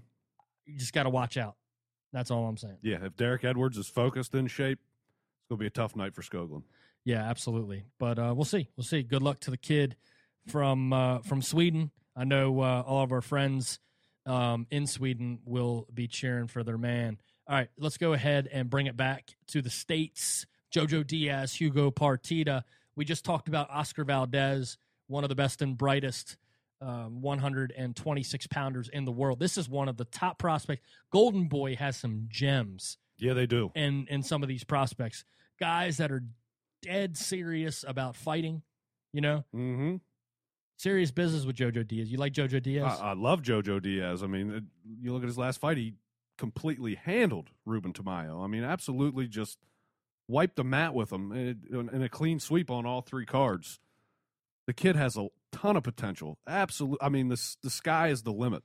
[0.66, 1.56] you just got to watch out.
[2.12, 2.78] That's all I'm saying.
[2.82, 6.24] Yeah, if Derek Edwards is focused in shape, it's gonna be a tough night for
[6.24, 6.64] Skoglund.
[7.04, 7.84] Yeah, absolutely.
[8.00, 8.70] But uh, we'll see.
[8.76, 9.04] We'll see.
[9.04, 9.96] Good luck to the kid
[10.48, 11.92] from uh, from Sweden.
[12.16, 13.80] I know uh, all of our friends
[14.26, 17.18] um, in Sweden will be cheering for their man.
[17.48, 20.46] All right, let's go ahead and bring it back to the states.
[20.74, 22.64] Jojo Diaz, Hugo Partida.
[22.96, 26.38] We just talked about Oscar Valdez, one of the best and brightest
[26.82, 29.40] uh, 126 pounders in the world.
[29.40, 30.82] This is one of the top prospects.
[31.12, 33.72] Golden Boy has some gems Yeah, they do.
[33.76, 35.24] in in some of these prospects.
[35.60, 36.24] Guys that are
[36.82, 38.62] dead serious about fighting,
[39.14, 39.96] you know, Mm-hmm.
[40.78, 42.12] Serious business with Jojo Diaz.
[42.12, 43.00] You like Jojo Diaz?
[43.00, 44.24] I, I love JoJo Diaz.
[44.24, 44.64] I mean, it,
[45.02, 45.94] you look at his last fight; he
[46.38, 48.44] completely handled Ruben Tamayo.
[48.44, 49.58] I mean, absolutely just
[50.28, 53.80] wiped the mat with him uh, in, in a clean sweep on all three cards.
[54.68, 56.38] The kid has a ton of potential.
[56.48, 56.98] Absolutely.
[57.02, 58.64] I mean, the the sky is the limit.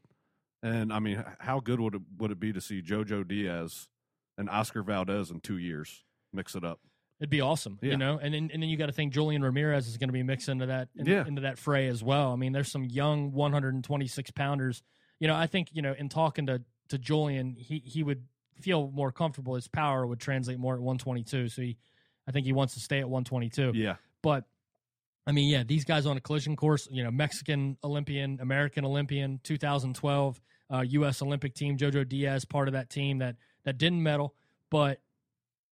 [0.63, 3.89] And I mean, how good would it would it be to see JoJo Diaz
[4.37, 6.81] and Oscar Valdez in two years mix it up?
[7.21, 7.91] It'd be awesome, Yeah.
[7.93, 8.19] you know.
[8.19, 10.49] And then and then you got to think Julian Ramirez is going to be mixed
[10.49, 11.27] into that in- Yeah.
[11.27, 12.33] into that fray as well.
[12.33, 14.83] I mean, there's some young 126 pounders.
[15.19, 18.25] You know, I think you know in talking to to Julian, he he would
[18.61, 19.55] feel more comfortable.
[19.55, 21.49] His power would translate more at 122.
[21.49, 21.77] So he,
[22.27, 23.73] I think he wants to stay at 122.
[23.75, 24.45] Yeah, But
[25.27, 29.41] I mean, yeah, these guys on a collision course, you know, Mexican Olympian, American Olympian,
[29.45, 30.41] 2012
[30.73, 31.21] uh, U.S.
[31.23, 34.35] Olympic team, JoJo Diaz, part of that team that that didn't medal,
[34.71, 35.01] but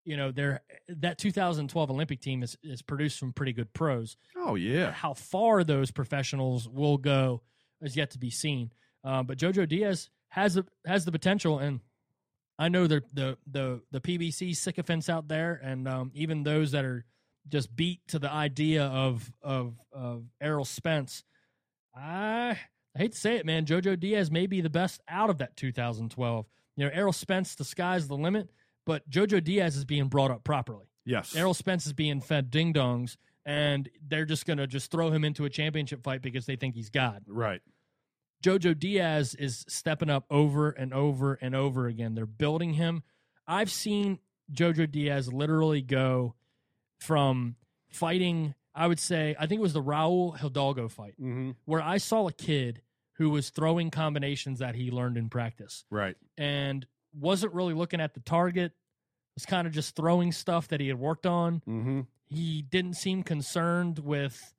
[0.06, 4.16] you know, they're that 2012 Olympic team is is produced some pretty good pros.
[4.36, 7.42] oh yeah, How far those professionals will go
[7.82, 8.72] is yet to be seen.
[9.04, 11.80] Uh, but JoJo Diaz has a, has the potential, and
[12.58, 16.84] I know the the the the PBC sycophants out there, and um, even those that
[16.84, 17.04] are
[17.48, 21.24] just beat to the idea of of of Errol Spence.
[21.94, 22.58] I
[22.94, 23.66] I hate to say it, man.
[23.66, 26.46] JoJo Diaz may be the best out of that 2012.
[26.76, 28.48] You know, Errol Spence, the sky's the limit,
[28.86, 30.86] but JoJo Diaz is being brought up properly.
[31.04, 35.10] yes, Errol Spence is being fed ding dongs, and they're just going to just throw
[35.10, 37.22] him into a championship fight because they think he's God.
[37.28, 37.60] right.
[38.44, 42.14] Jojo Diaz is stepping up over and over and over again.
[42.14, 43.02] They're building him.
[43.46, 44.18] I've seen
[44.52, 46.34] Jojo Diaz literally go
[47.00, 47.56] from
[47.90, 51.52] fighting, I would say, I think it was the Raul Hidalgo fight, Mm-hmm.
[51.64, 52.82] where I saw a kid
[53.14, 56.16] who was throwing combinations that he learned in practice Right.
[56.36, 56.86] and
[57.18, 58.72] wasn't really looking at the target,
[59.34, 62.00] was kind of just throwing stuff that he had worked on Mm-hmm.
[62.28, 64.54] he didn't seem concerned with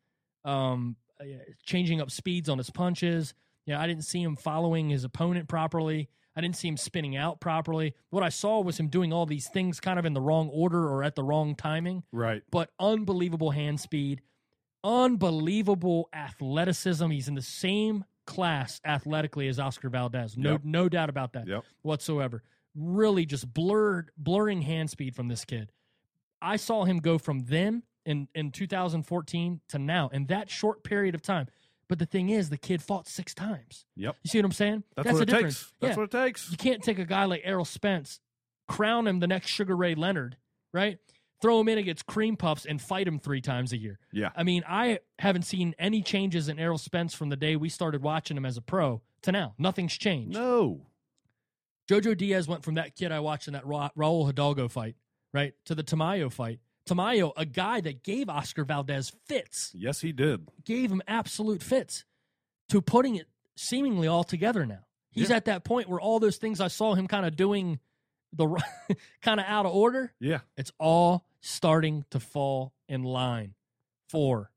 [0.46, 1.24] um, uh,
[1.66, 3.34] changing up speeds on his punches.
[3.66, 6.10] You know, I didn't see him following his opponent properly.
[6.36, 7.96] I didn't see him spinning out properly.
[8.12, 10.88] What I saw was him doing all these things kind of in the wrong order
[10.88, 12.44] or at the wrong timing, Right.
[12.52, 14.22] but unbelievable hand speed,
[14.84, 17.10] unbelievable athleticism.
[17.10, 20.38] He's in the same class athletically as Oscar Valdez.
[20.38, 20.62] No Yep.
[20.64, 21.64] no doubt about that Yep.
[21.82, 22.44] whatsoever.
[22.76, 25.72] Really just blurred blurring hand speed from this kid.
[26.40, 31.16] I saw him go from then in in 2014 to now in that short period
[31.16, 31.48] of time.
[31.90, 33.86] But the thing is, the kid fought six times.
[33.96, 34.18] Yep.
[34.22, 34.84] You see what I'm saying?
[34.96, 35.60] That's, the what it difference.
[35.62, 35.74] takes.
[35.80, 35.96] That's yeah.
[36.02, 36.52] what it takes.
[36.52, 38.20] You can't take a guy like Errol Spence,
[38.68, 40.36] crown him the next Sugar Ray Leonard,
[40.74, 41.00] right?
[41.42, 44.00] Throw him in against cream puffs and fight him three times a year.
[44.12, 44.30] Yeah.
[44.36, 48.02] I mean, I haven't seen any changes in Errol Spence from the day we started
[48.02, 49.54] watching him as a pro to now.
[49.60, 50.34] Nothing's changed.
[50.38, 50.82] No.
[51.90, 54.96] Jojo Diaz went from that kid I watched in that Ra- Raul Hidalgo fight,
[55.34, 56.60] right, to the Tamayo fight.
[56.90, 60.50] Tamayo, a guy that gave Oscar Valdez fits, Yes, he did.
[60.66, 62.04] gave him absolute fits,
[62.70, 64.86] to putting it seemingly all together now.
[65.12, 65.38] He's Yeah.
[65.38, 67.80] at that point where all those things I saw him kind of doing
[68.34, 68.48] the
[69.22, 70.40] kind of out of order, Yeah.
[70.58, 73.54] it's all starting to fall in line
[74.10, 74.52] for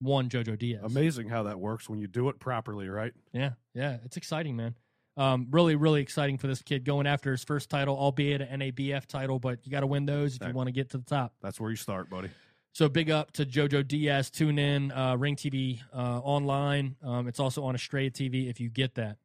[0.00, 0.82] one Jojo Diaz.
[0.82, 3.12] Amazing how that works when you do it properly, right?
[3.32, 4.74] Yeah, yeah, it's exciting, man.
[5.16, 9.06] Um, really, really exciting for this kid going after his first title, albeit an NABF
[9.06, 9.38] title.
[9.38, 11.34] But you got to win those if you want to get to the top.
[11.42, 12.30] That's where you start, buddy.
[12.72, 14.30] So big up to JoJo Diaz.
[14.30, 16.96] Tune in, uh, Ring TV uh, online.
[17.02, 19.18] Um, it's also on Estrella TV if you get that.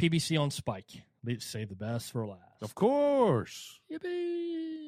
[0.00, 0.90] PBC on Spike.
[1.38, 2.40] Save the best for last.
[2.62, 3.78] Of course.
[3.90, 4.83] Yippee!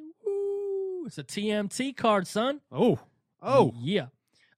[1.06, 2.60] It's a TMT card, son.
[2.72, 2.98] Oh.
[3.42, 3.72] Oh.
[3.78, 4.06] yeah.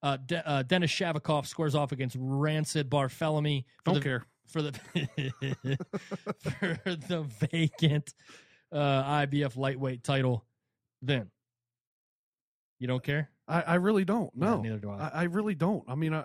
[0.03, 3.09] Uh, De- uh, Denis Shafikov squares off against Rances for
[3.85, 4.25] Don't the- care.
[4.47, 4.73] for the
[6.41, 8.15] for the vacant
[8.73, 10.45] uh, IBF lightweight title.
[11.03, 11.31] Then
[12.79, 13.31] you don't care.
[13.47, 14.31] I, I really don't.
[14.35, 14.61] Yeah, No.
[14.63, 14.97] neither do I.
[14.99, 15.85] I, I really don't.
[15.89, 16.25] I mean, I,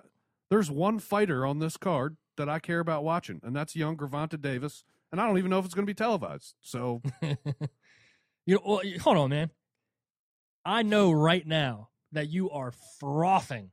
[0.49, 4.39] there's one fighter on this card that I care about watching, and that's young Gervonta
[4.39, 4.84] Davis.
[5.11, 6.55] And I don't even know if it's going to be televised.
[6.61, 7.01] So
[8.45, 9.51] you know, well, hold on, man.
[10.66, 13.72] I know right now that you are frothing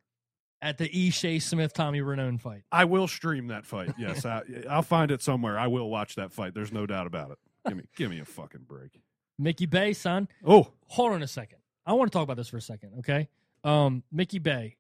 [0.63, 2.63] at the Ishe Smith Tommy Rainone fight.
[2.71, 3.95] I will stream that fight.
[3.99, 5.59] Yes, I, I'll find it somewhere.
[5.59, 6.55] I will watch that fight.
[6.55, 7.39] There's no doubt about it.
[7.67, 9.01] Give me, give me a fucking break.
[9.39, 10.29] Mickey Bey, son.
[10.47, 11.59] Oh, Hold on a second.
[11.87, 13.29] I want to talk about this for a second, okay?
[13.65, 14.77] Um, Mickey Bey.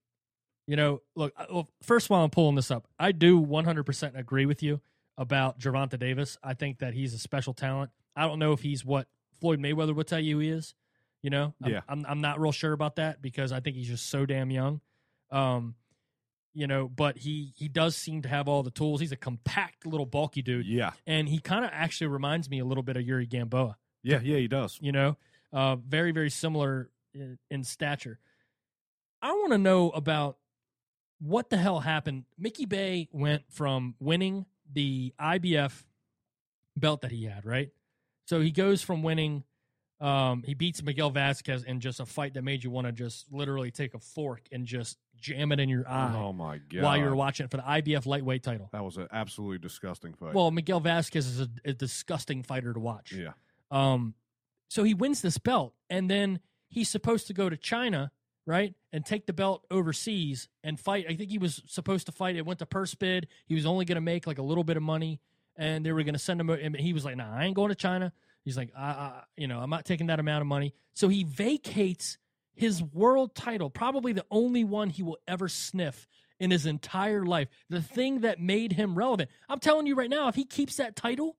[0.66, 1.34] You know, look.
[1.82, 4.80] First, while I'm pulling this up, I do 100% agree with you
[5.16, 6.38] about Gervonta Davis.
[6.44, 7.90] I think that he's a special talent.
[8.14, 9.08] I don't know if he's what
[9.40, 10.74] Floyd Mayweather would tell you he is.
[11.22, 11.80] You know, I'm, Yeah.
[11.88, 14.80] I'm, I'm not real sure about that because I think he's just so damn young.
[15.30, 15.74] Um,
[16.52, 19.00] you know, but he he does seem to have all the tools.
[19.00, 22.64] He's a compact little bulky dude, yeah, and he kind of actually reminds me a
[22.64, 24.38] little bit of Yuri Gamboa yeah, yeah.
[24.38, 24.78] He does.
[24.80, 25.16] you know
[25.52, 28.18] uh, very very similar in, in stature
[29.20, 30.38] i want to know about
[31.20, 35.82] what the hell happened mickey bey went from winning the ibf
[36.76, 37.70] belt that he had right
[38.26, 39.42] so he goes from winning
[40.00, 43.26] um, he beats miguel vasquez in just a fight that made you want to just
[43.32, 46.82] literally take a fork and just jam it in your eye Oh my god!
[46.82, 50.32] while you're watching it for the ibf lightweight title that was an absolutely disgusting fight.
[50.34, 53.32] well miguel vasquez is a, a disgusting fighter to watch yeah,
[53.70, 54.14] um,
[54.68, 56.38] so he wins this belt, and then
[56.68, 58.12] he's supposed to go to China,
[58.46, 61.06] right, and take the belt overseas and fight.
[61.08, 62.36] I think he was supposed to fight.
[62.36, 63.26] It went to purse bid.
[63.46, 65.20] He was only going to make like a little bit of money,
[65.56, 66.50] and they were going to send him.
[66.50, 68.12] And he was like, "Nah, I ain't going to China."
[68.44, 70.74] He's like, I, I, you know, I'm not taking that amount of money.
[70.94, 72.18] So he vacates
[72.54, 76.06] his world title, probably the only one he will ever sniff
[76.38, 77.48] in his entire life.
[77.68, 79.30] The thing that made him relevant.
[79.48, 81.36] I'm telling you right now, if he keeps that title,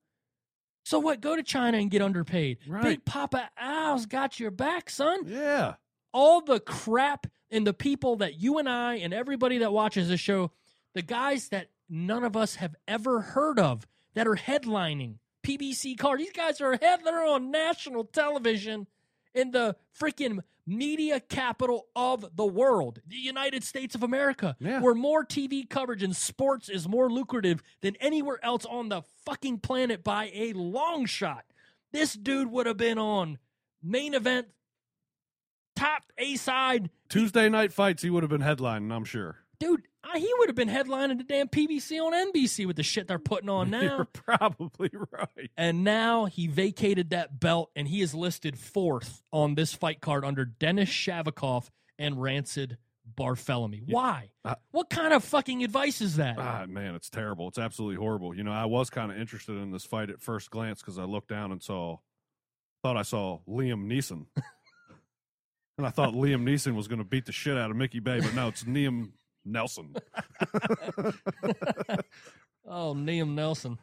[0.84, 1.20] so what?
[1.20, 2.58] Go to China and get underpaid.
[2.66, 2.82] Right.
[2.82, 5.26] Big Papa Al's got your back, son.
[5.26, 5.74] yeah.
[6.12, 10.20] All the crap and the people that you and I and everybody that watches this
[10.20, 10.50] show,
[10.94, 16.20] the guys that none of us have ever heard of that are headlining PBC card.
[16.20, 18.86] These guys are they're on national television
[19.34, 24.80] in the freaking media capital of the world, the United States of America, Yeah.
[24.80, 29.58] where more TV coverage in sports is more lucrative than anywhere else on the fucking
[29.58, 31.44] planet by a long shot.
[31.90, 33.38] This dude would have been on
[33.82, 34.48] main event,
[35.74, 36.90] top A side.
[37.08, 38.92] Tuesday night fights, he would have been headlining.
[38.92, 39.38] I'm sure.
[39.62, 43.06] Dude, I- he would have been headlining the damn PBC on NBC with the shit
[43.08, 43.80] they're putting on now.
[43.80, 45.50] You're probably right.
[45.56, 50.24] And now he vacated that belt and he is listed fourth on this fight card
[50.24, 52.76] under Denis Shafikov and Rances
[53.16, 53.82] Barthelemy.
[53.86, 54.30] Why?
[54.44, 56.36] Uh, what kind of fucking advice is that?
[56.38, 57.48] Ah, man, it's terrible.
[57.48, 58.34] It's absolutely horrible.
[58.34, 61.04] You know, I was kind of interested in this fight at first glance because I
[61.04, 61.98] looked down and saw,
[62.82, 64.26] thought I saw Liam Neeson,
[65.78, 68.20] and I thought Liam Neeson was going to beat the shit out of Mickey Bey,
[68.20, 69.10] but no, it's Liam
[69.44, 69.94] Nelson.
[72.66, 73.78] oh, Liam Nelson.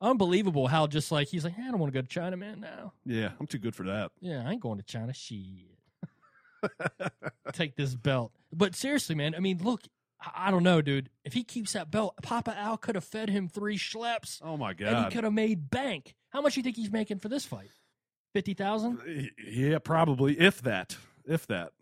[0.00, 2.60] Unbelievable how just like he's like, I don't want to go to China, man.
[2.60, 4.10] Now, yeah, I'm too good for that.
[4.20, 5.12] yeah, I ain't going to China.
[5.12, 5.78] Shit.
[7.52, 8.32] Take this belt.
[8.52, 9.82] But seriously, man, I mean, look,
[10.20, 11.08] I, I don't know, dude.
[11.24, 14.40] If he keeps that belt, Papa Al could have fed him three schleps.
[14.42, 16.14] Oh my and he could have made bank.
[16.30, 17.70] How much do you think he's making for this fight?
[18.32, 19.30] Fifty thousand.
[19.46, 20.96] Yeah, probably if that,
[21.26, 21.72] if that.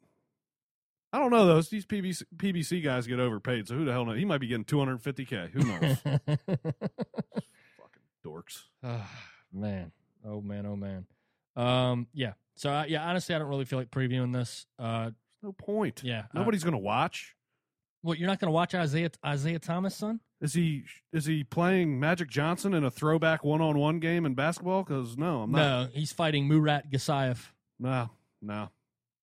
[1.12, 1.68] I don't know those.
[1.70, 4.16] These PBC, PBC guys get overpaid, so who the hell knows?
[4.18, 5.50] He might be getting 250k.
[5.50, 5.98] Who knows?
[7.78, 8.62] Fucking dorks.
[9.52, 9.92] man,
[10.24, 11.06] oh man, oh man.
[11.56, 12.32] Um, yeah.
[12.54, 14.66] So uh, yeah, honestly, I don't really feel like previewing this.
[14.78, 15.10] Uh,
[15.42, 16.02] No point.
[16.04, 16.20] yeah.
[16.34, 17.34] uh, Nobody's gonna watch.
[18.02, 20.20] what you're not going to watch Isaiah Isaiah Thomas, son?
[20.40, 24.34] Is he is he playing Magic Johnson in a throwback one on one game in
[24.34, 24.84] basketball?
[24.84, 25.58] Because no, I'm not.
[25.58, 27.38] No, he's fighting Murat Gassiev.
[27.78, 28.10] No,
[28.40, 28.68] no,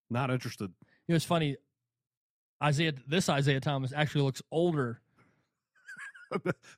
[0.09, 0.71] not interested.
[1.07, 1.55] It was funny.
[2.63, 4.99] Isaiah, this Isaiah Thomas actually looks older,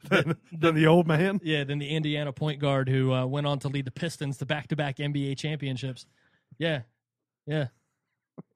[0.10, 1.40] than, than the old man.
[1.44, 4.46] yeah, than the Indiana point guard who uh, went on to lead the Pistons to
[4.46, 6.06] back-to-back NBA championships.
[6.58, 6.82] Yeah,
[7.46, 7.68] yeah.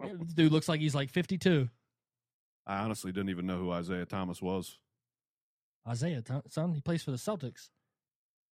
[0.02, 1.68] Yeah, this dude looks like he's like 52.
[2.66, 4.78] I honestly didn't even know who Isaiah Thomas was.
[5.86, 7.68] Isaiah, son, he plays for the Celtics.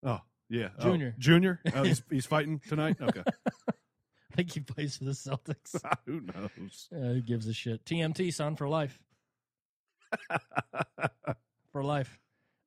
[0.03, 0.19] Oh,
[0.49, 1.15] yeah, Oh, Junior.
[1.18, 1.61] junior.
[1.73, 2.98] Oh, he's he's fighting tonight.
[3.02, 3.23] Okay,
[4.42, 5.80] think he plays for the Celtics.
[6.06, 6.90] who knows?
[6.94, 7.86] Uh, who gives a shit?
[7.86, 9.00] TMT, son, for life.
[11.72, 12.20] For life.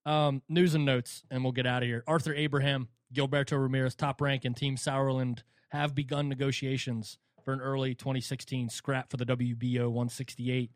[0.06, 2.02] Um, news and notes, and we'll get out of here.
[2.06, 7.94] Arthur Abraham, Gilberto Ramirez, top rank, and Team Sauerland have begun negotiations for an early
[7.94, 10.70] 2016 scrap for the WBO 168.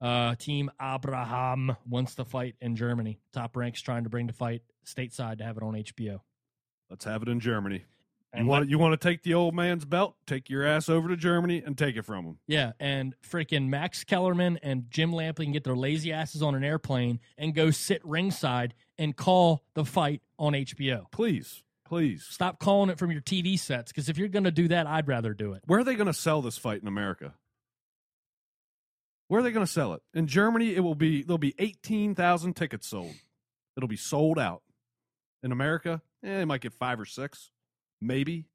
[0.00, 3.20] Uh, Team Abraham wants to fight in Germany.
[3.34, 6.20] Top ranks trying to bring the fight stateside to have it on HBO.
[6.88, 7.84] Let's have it in Germany.
[8.36, 10.14] You want you want to take the old man's belt?
[10.24, 12.38] Take your ass over to Germany and take it from him.
[12.46, 16.62] Yeah, and freaking Max Kellerman and Jim Lampley can get their lazy asses on an
[16.62, 21.10] airplane and go sit ringside and call the fight on HBO.
[21.10, 22.24] Please, please.
[22.30, 25.08] Stop calling it from your TV sets because if you're going to do that, I'd
[25.08, 25.62] rather do it.
[25.66, 27.34] Where are they going to sell this fight in America?
[29.26, 30.02] Where are they going to sell it?
[30.14, 33.14] In Germany, it will be there'll be eighteen thousand tickets sold.
[33.76, 34.62] It'll be sold out.
[35.42, 37.50] In America, eh, they might get five or six,
[38.00, 38.46] maybe.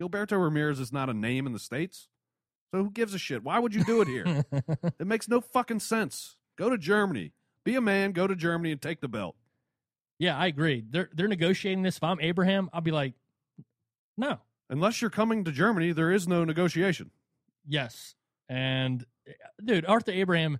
[0.00, 2.08] Gilberto Ramirez is not a name in the states,
[2.72, 3.42] so who gives a shit?
[3.42, 4.44] Why would you do it here?
[5.00, 6.36] it makes no fucking sense.
[6.56, 7.32] Go to Germany,
[7.64, 9.34] be a man, go to Germany and take the belt.
[10.18, 10.84] yeah, I agree.
[10.88, 11.96] They're they're negotiating this.
[11.96, 13.14] If I'm Abraham, I'll be like,
[14.16, 14.38] no,
[14.70, 17.10] Unless you're coming to Germany, there is no negotiation.
[17.66, 18.14] yes,
[18.50, 19.04] and
[19.64, 20.58] dude, Arthur Abraham.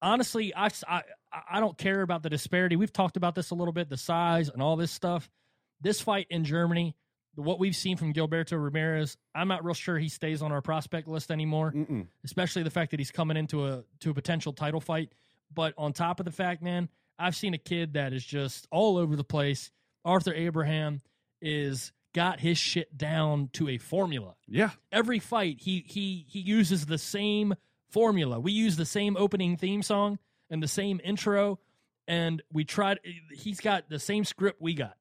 [0.00, 1.02] Honestly, I, I
[1.50, 2.76] I don't care about the disparity.
[2.76, 5.28] We've talked about this a little bit, the size and all this stuff.
[5.80, 6.94] This fight in Germany,
[7.34, 11.08] what we've seen from Gilberto Ramirez, I'm not real sure he stays on our prospect
[11.08, 11.72] list anymore.
[11.72, 12.06] Mm-mm.
[12.24, 15.12] especially the fact that he's coming into a to a potential title fight.
[15.54, 16.88] But on top of the fact, man,
[17.18, 19.70] I've seen a kid that is just all over the place.
[20.04, 21.00] Arthur Abraham
[21.40, 24.34] is got his shit down to a formula.
[24.46, 27.54] Yeah, Every fight, he he he uses the same
[27.90, 28.40] formula.
[28.40, 30.18] We use the same opening theme song
[30.50, 31.58] and the same intro,
[32.06, 33.00] and we tried.
[33.32, 34.96] He's got the same script we got.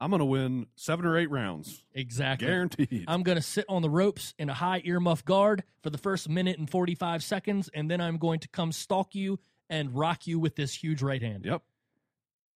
[0.00, 2.46] I'm gonna win seven or eight rounds, Exactly.
[2.46, 3.04] guaranteed.
[3.06, 6.28] I'm going to sit on the ropes in a high earmuff guard for the first
[6.28, 10.38] minute and 45 seconds, and then I'm going to come stalk you and rock you
[10.38, 11.44] with this huge right hand.
[11.44, 11.62] yep,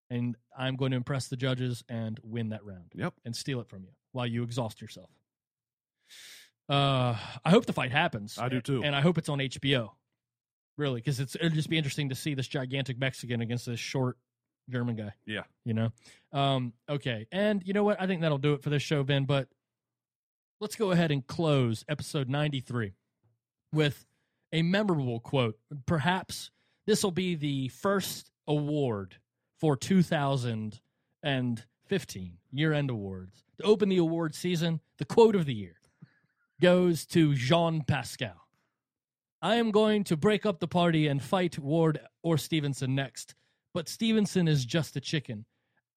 [0.10, 3.14] And I'm going to impress the judges and win that round yep.
[3.26, 5.10] and steal it from you while you exhaust yourself.
[6.70, 8.38] Uh, I hope the fight happens.
[8.38, 8.84] I do too.
[8.84, 9.90] And I hope it's on HBO.
[10.78, 14.18] Really, because it's it'll just be interesting to see this gigantic Mexican against this short
[14.70, 15.12] German guy.
[15.26, 15.44] Yeah.
[15.66, 15.90] You know?
[16.32, 17.28] Um, okay.
[17.32, 18.02] And you know what?
[18.02, 19.50] I think that'll do it for this show, Ben, but
[20.60, 22.94] let's go ahead and close episode 93
[23.72, 24.06] with
[24.52, 25.58] a memorable quote.
[25.86, 26.52] Perhaps
[26.86, 29.16] this will be the first award
[29.60, 33.44] for 2015 year end awards.
[33.60, 35.76] To open the award season, the quote of the year
[36.62, 38.48] goes to Jean Pascal.
[39.42, 43.36] I am going to break up the party and fight Ward or Stevenson next,
[43.74, 45.46] but Stevenson is just a chicken.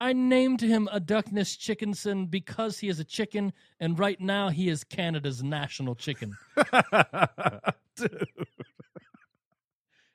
[0.00, 4.68] I named him a Duckness Chickenson because he is a chicken, and right now he
[4.68, 6.36] is Canada's national chicken.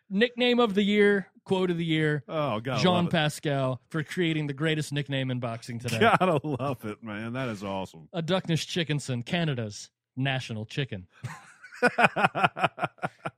[0.09, 3.07] Nickname of the year, quote of the year, Oh god, Jean.
[3.07, 5.99] Pascal for creating the greatest nickname in boxing today.
[5.99, 7.33] Gotta love it, man.
[7.33, 8.09] That is awesome.
[8.11, 11.07] A Duckness Chickenson, Canada's national chicken.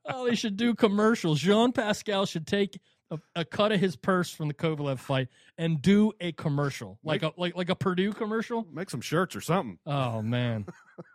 [0.05, 1.39] Oh, they should do commercials.
[1.39, 2.79] Jean Pascal should take
[3.13, 5.27] a, a cut of his purse from the Kovalev fight
[5.57, 8.67] and do a commercial, like a like like a Perdue commercial.
[8.71, 9.77] Make some shirts or something.
[9.85, 10.65] Oh man,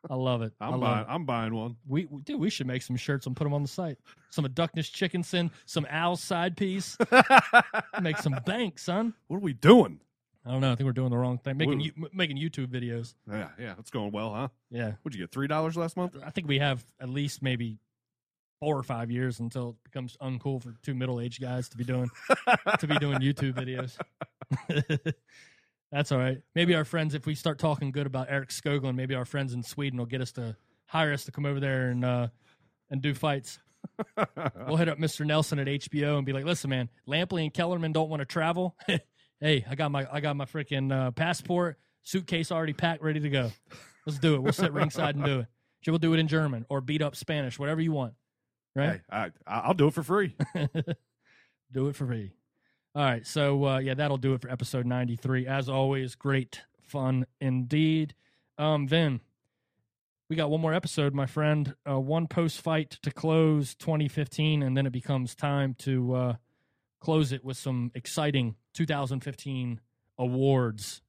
[0.08, 0.52] I love it.
[0.60, 1.00] I'm love buying.
[1.00, 1.06] it.
[1.08, 1.76] I'm buying one.
[1.86, 3.98] We dude, we should make some shirts and put them on the site.
[4.30, 6.96] Some of Duckness Chickenson, some Al's side piece.
[8.00, 9.14] make some bank, son.
[9.26, 10.00] What are we doing?
[10.46, 10.72] I don't know.
[10.72, 11.58] I think we're doing the wrong thing.
[11.58, 13.14] Making you, making YouTube videos.
[13.30, 14.48] Yeah, yeah, it's going well, huh?
[14.70, 15.30] Yeah, What'd you get?
[15.30, 16.16] Three dollars last month?
[16.24, 17.78] I think we have at least maybe
[18.60, 21.84] four or five years until it becomes uncool for two middle aged guys to be
[21.84, 22.10] doing
[22.78, 23.96] to be doing YouTube videos.
[25.92, 26.38] That's all right.
[26.54, 29.62] Maybe our friends, if we start talking good about Erik Skoglund, maybe our friends in
[29.62, 30.56] Sweden will get us to
[30.86, 32.28] hire us to come over there and uh,
[32.90, 33.58] and do fights.
[34.66, 35.24] We'll hit up Mr.
[35.24, 38.76] Nelson at HBO and be like, "Listen, man, Lampley and Kellerman don't want to travel.
[39.40, 43.30] hey, I got my I got my freaking uh, passport, suitcase already packed, ready to
[43.30, 43.52] go.
[44.06, 44.42] Let's do it.
[44.42, 45.46] We'll sit ringside and do it.
[45.80, 48.14] Sure, we'll do it in German or beat up Spanish, whatever you want.
[48.78, 49.00] Right?
[49.10, 50.36] Hey, I, I'll do it for free.
[51.72, 52.32] do it for free.
[52.94, 55.46] All right, so uh, yeah, that'll do it for episode ninety three.
[55.46, 58.14] As always, great fun indeed.
[58.56, 59.20] Um, Vin,
[60.28, 61.74] we got one more episode, my friend.
[61.88, 66.34] Uh, one post fight to close 2015, and then it becomes time to uh,
[67.00, 69.80] close it with some exciting 2015
[70.18, 71.02] awards.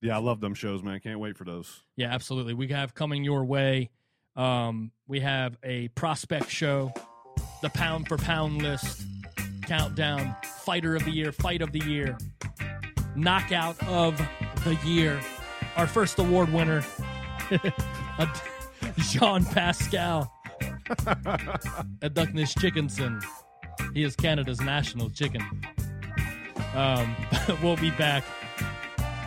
[0.00, 0.98] Yeah, I love them shows, man.
[1.00, 1.82] Can't wait for those.
[1.96, 2.54] Yeah, absolutely.
[2.54, 3.90] We have coming your way.
[4.36, 6.92] Um, we have a prospect show,
[7.60, 9.02] the pound for pound list,
[9.62, 10.34] countdown,
[10.64, 12.16] fighter of the year, fight of the year,
[13.14, 14.16] knockout of
[14.64, 15.20] the year.
[15.76, 16.82] Our first award winner,
[18.98, 20.32] Jean Pascal
[22.02, 23.22] at Duckness Chickenson.
[23.94, 25.42] He is Canada's national chicken.
[26.74, 27.14] Um,
[27.62, 28.24] we'll be back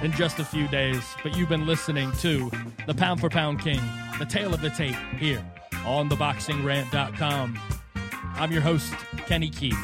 [0.01, 1.03] in just a few days.
[1.23, 2.51] But you've been listening to
[2.87, 3.81] the Pound for Pound King,
[4.19, 5.43] the tale of the tape here
[5.85, 7.59] on theboxingrant.com.
[8.35, 8.93] I'm your host,
[9.27, 9.77] Kenny Keith.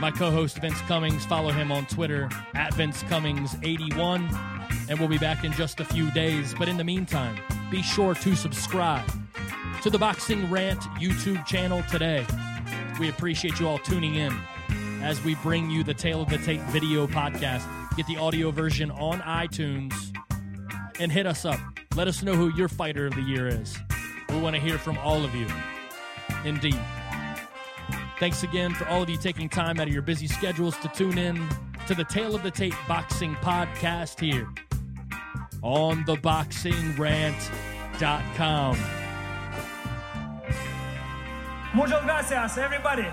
[0.00, 1.24] my co host Vince Cummings.
[1.26, 4.38] Follow him on Twitter at Vince Cummings81.
[4.88, 6.54] And we'll be back in just a few days.
[6.54, 7.38] But in the meantime,
[7.70, 9.10] be sure to subscribe
[9.82, 12.24] to the Boxing Rant YouTube channel today.
[13.00, 14.32] We appreciate you all tuning in
[15.02, 17.83] as we bring you the Tale of the Tape video podcast.
[17.96, 19.94] Get the audio version on iTunes
[20.98, 21.60] and hit us up.
[21.94, 23.78] Let us know who your fighter of the year is.
[24.30, 25.46] We want to hear from all of you.
[26.44, 26.80] Indeed.
[28.18, 31.18] Thanks again for all of you taking time out of your busy schedules to tune
[31.18, 31.48] in
[31.86, 34.48] to the Tale of the Tape Boxing Podcast here
[35.62, 38.78] on theboxingrant.com.
[41.74, 43.06] Muchas gracias, everybody.